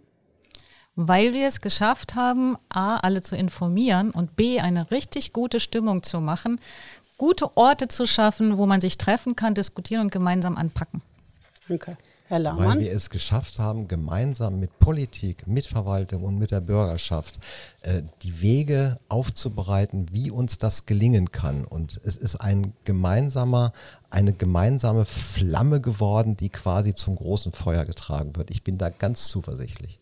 Weil 0.96 1.34
wir 1.34 1.48
es 1.48 1.62
geschafft 1.62 2.16
haben, 2.16 2.58
A, 2.70 2.98
alle 2.98 3.22
zu 3.22 3.36
informieren 3.36 4.10
und 4.12 4.36
B, 4.36 4.60
eine 4.60 4.90
richtig 4.90 5.32
gute 5.32 5.60
Stimmung 5.60 6.02
zu 6.02 6.22
machen, 6.22 6.60
gute 7.18 7.56
Orte 7.58 7.88
zu 7.88 8.06
schaffen, 8.06 8.58
wo 8.58 8.66
man 8.66 8.82
sich 8.82 8.98
treffen 8.98 9.36
kann, 9.36 9.54
diskutieren 9.54 10.02
und 10.02 10.12
gemeinsam 10.12 10.58
anpacken. 10.58 11.02
Okay. 11.70 11.96
Herr 12.28 12.40
Lahmann. 12.40 12.70
Weil 12.70 12.80
wir 12.80 12.92
es 12.92 13.12
geschafft 13.12 13.60
haben, 13.60 13.88
gemeinsam 13.88 14.60
mit 14.60 14.80
Politik, 14.80 15.46
mit 15.46 15.68
Verwaltung 15.68 16.24
und 16.24 16.40
mit 16.40 16.50
der 16.50 16.60
Bürgerschaft 16.60 17.38
äh, 17.84 18.02
die 18.24 18.42
Wege 18.42 18.96
aufzubereiten, 19.10 20.08
wie 20.12 20.32
uns 20.32 20.58
das 20.58 20.88
gelingen 20.88 21.30
kann. 21.32 21.66
Und 21.66 22.00
es 22.04 22.18
ist 22.18 22.38
ein 22.38 22.74
gemeinsamer, 22.84 23.74
eine 24.10 24.34
gemeinsame 24.34 25.06
Flamme 25.06 25.82
geworden, 25.82 26.36
die 26.36 26.50
quasi 26.50 26.96
zum 26.96 27.16
großen 27.16 27.52
Feuer 27.52 27.86
getragen 27.86 28.36
wird. 28.36 28.50
Ich 28.50 28.64
bin 28.64 28.80
da 28.80 28.90
ganz 28.90 29.28
zuversichtlich. 29.28 30.00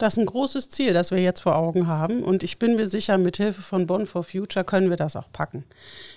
Das 0.00 0.14
ist 0.14 0.18
ein 0.18 0.24
großes 0.26 0.70
Ziel, 0.70 0.94
das 0.94 1.10
wir 1.10 1.18
jetzt 1.18 1.40
vor 1.40 1.56
Augen 1.56 1.86
haben. 1.86 2.22
Und 2.22 2.42
ich 2.42 2.58
bin 2.58 2.74
mir 2.74 2.88
sicher, 2.88 3.18
mit 3.18 3.36
Hilfe 3.36 3.60
von 3.60 3.86
Bonn 3.86 4.06
for 4.06 4.24
Future 4.24 4.64
können 4.64 4.88
wir 4.88 4.96
das 4.96 5.14
auch 5.14 5.30
packen. 5.30 5.64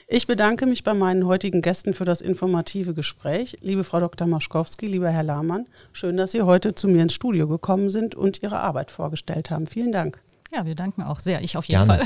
Ich 0.08 0.26
bedanke 0.26 0.66
mich 0.66 0.86
bei 0.86 0.94
meinen 0.94 1.28
heutigen 1.28 1.62
Gästen 1.62 1.94
für 1.94 2.06
das 2.06 2.22
informative 2.22 2.94
Gespräch. 2.94 3.58
Liebe 3.60 3.84
Frau 3.84 4.00
Dr. 4.00 4.26
Maschkowski, 4.26 4.88
lieber 4.88 5.10
Herr 5.10 5.24
Lahmann, 5.24 5.66
schön, 5.92 6.16
dass 6.16 6.32
Sie 6.32 6.44
heute 6.44 6.76
zu 6.76 6.88
mir 6.88 7.04
ins 7.04 7.14
Studio 7.14 7.46
gekommen 7.46 7.90
sind 7.90 8.16
und 8.16 8.42
Ihre 8.42 8.62
Arbeit 8.62 8.90
vorgestellt 8.90 9.52
haben. 9.52 9.68
Vielen 9.68 9.92
Dank. 9.92 10.22
Ja, 10.56 10.66
wir 10.66 10.76
danken 10.76 11.04
auch 11.04 11.20
sehr. 11.20 11.42
Ich 11.42 11.58
auf 11.58 11.66
jeden 11.66 11.86
Gerne. 11.86 12.06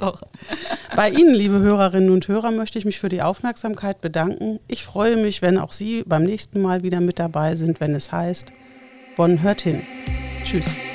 Fall. 0.00 0.14
Bei 0.96 1.10
Ihnen, 1.10 1.34
liebe 1.34 1.58
Hörerinnen 1.58 2.08
und 2.08 2.26
Hörer, 2.26 2.52
möchte 2.52 2.78
ich 2.78 2.86
mich 2.86 2.98
für 2.98 3.10
die 3.10 3.20
Aufmerksamkeit 3.20 4.00
bedanken. 4.00 4.60
Ich 4.66 4.82
freue 4.82 5.18
mich, 5.18 5.42
wenn 5.42 5.58
auch 5.58 5.72
Sie 5.72 6.04
beim 6.06 6.22
nächsten 6.22 6.62
Mal 6.62 6.82
wieder 6.82 7.02
mit 7.02 7.18
dabei 7.18 7.54
sind, 7.54 7.80
wenn 7.80 7.94
es 7.94 8.12
heißt, 8.12 8.50
Bonn 9.16 9.42
hört 9.42 9.60
hin. 9.60 9.82
Tschüss. 10.50 10.89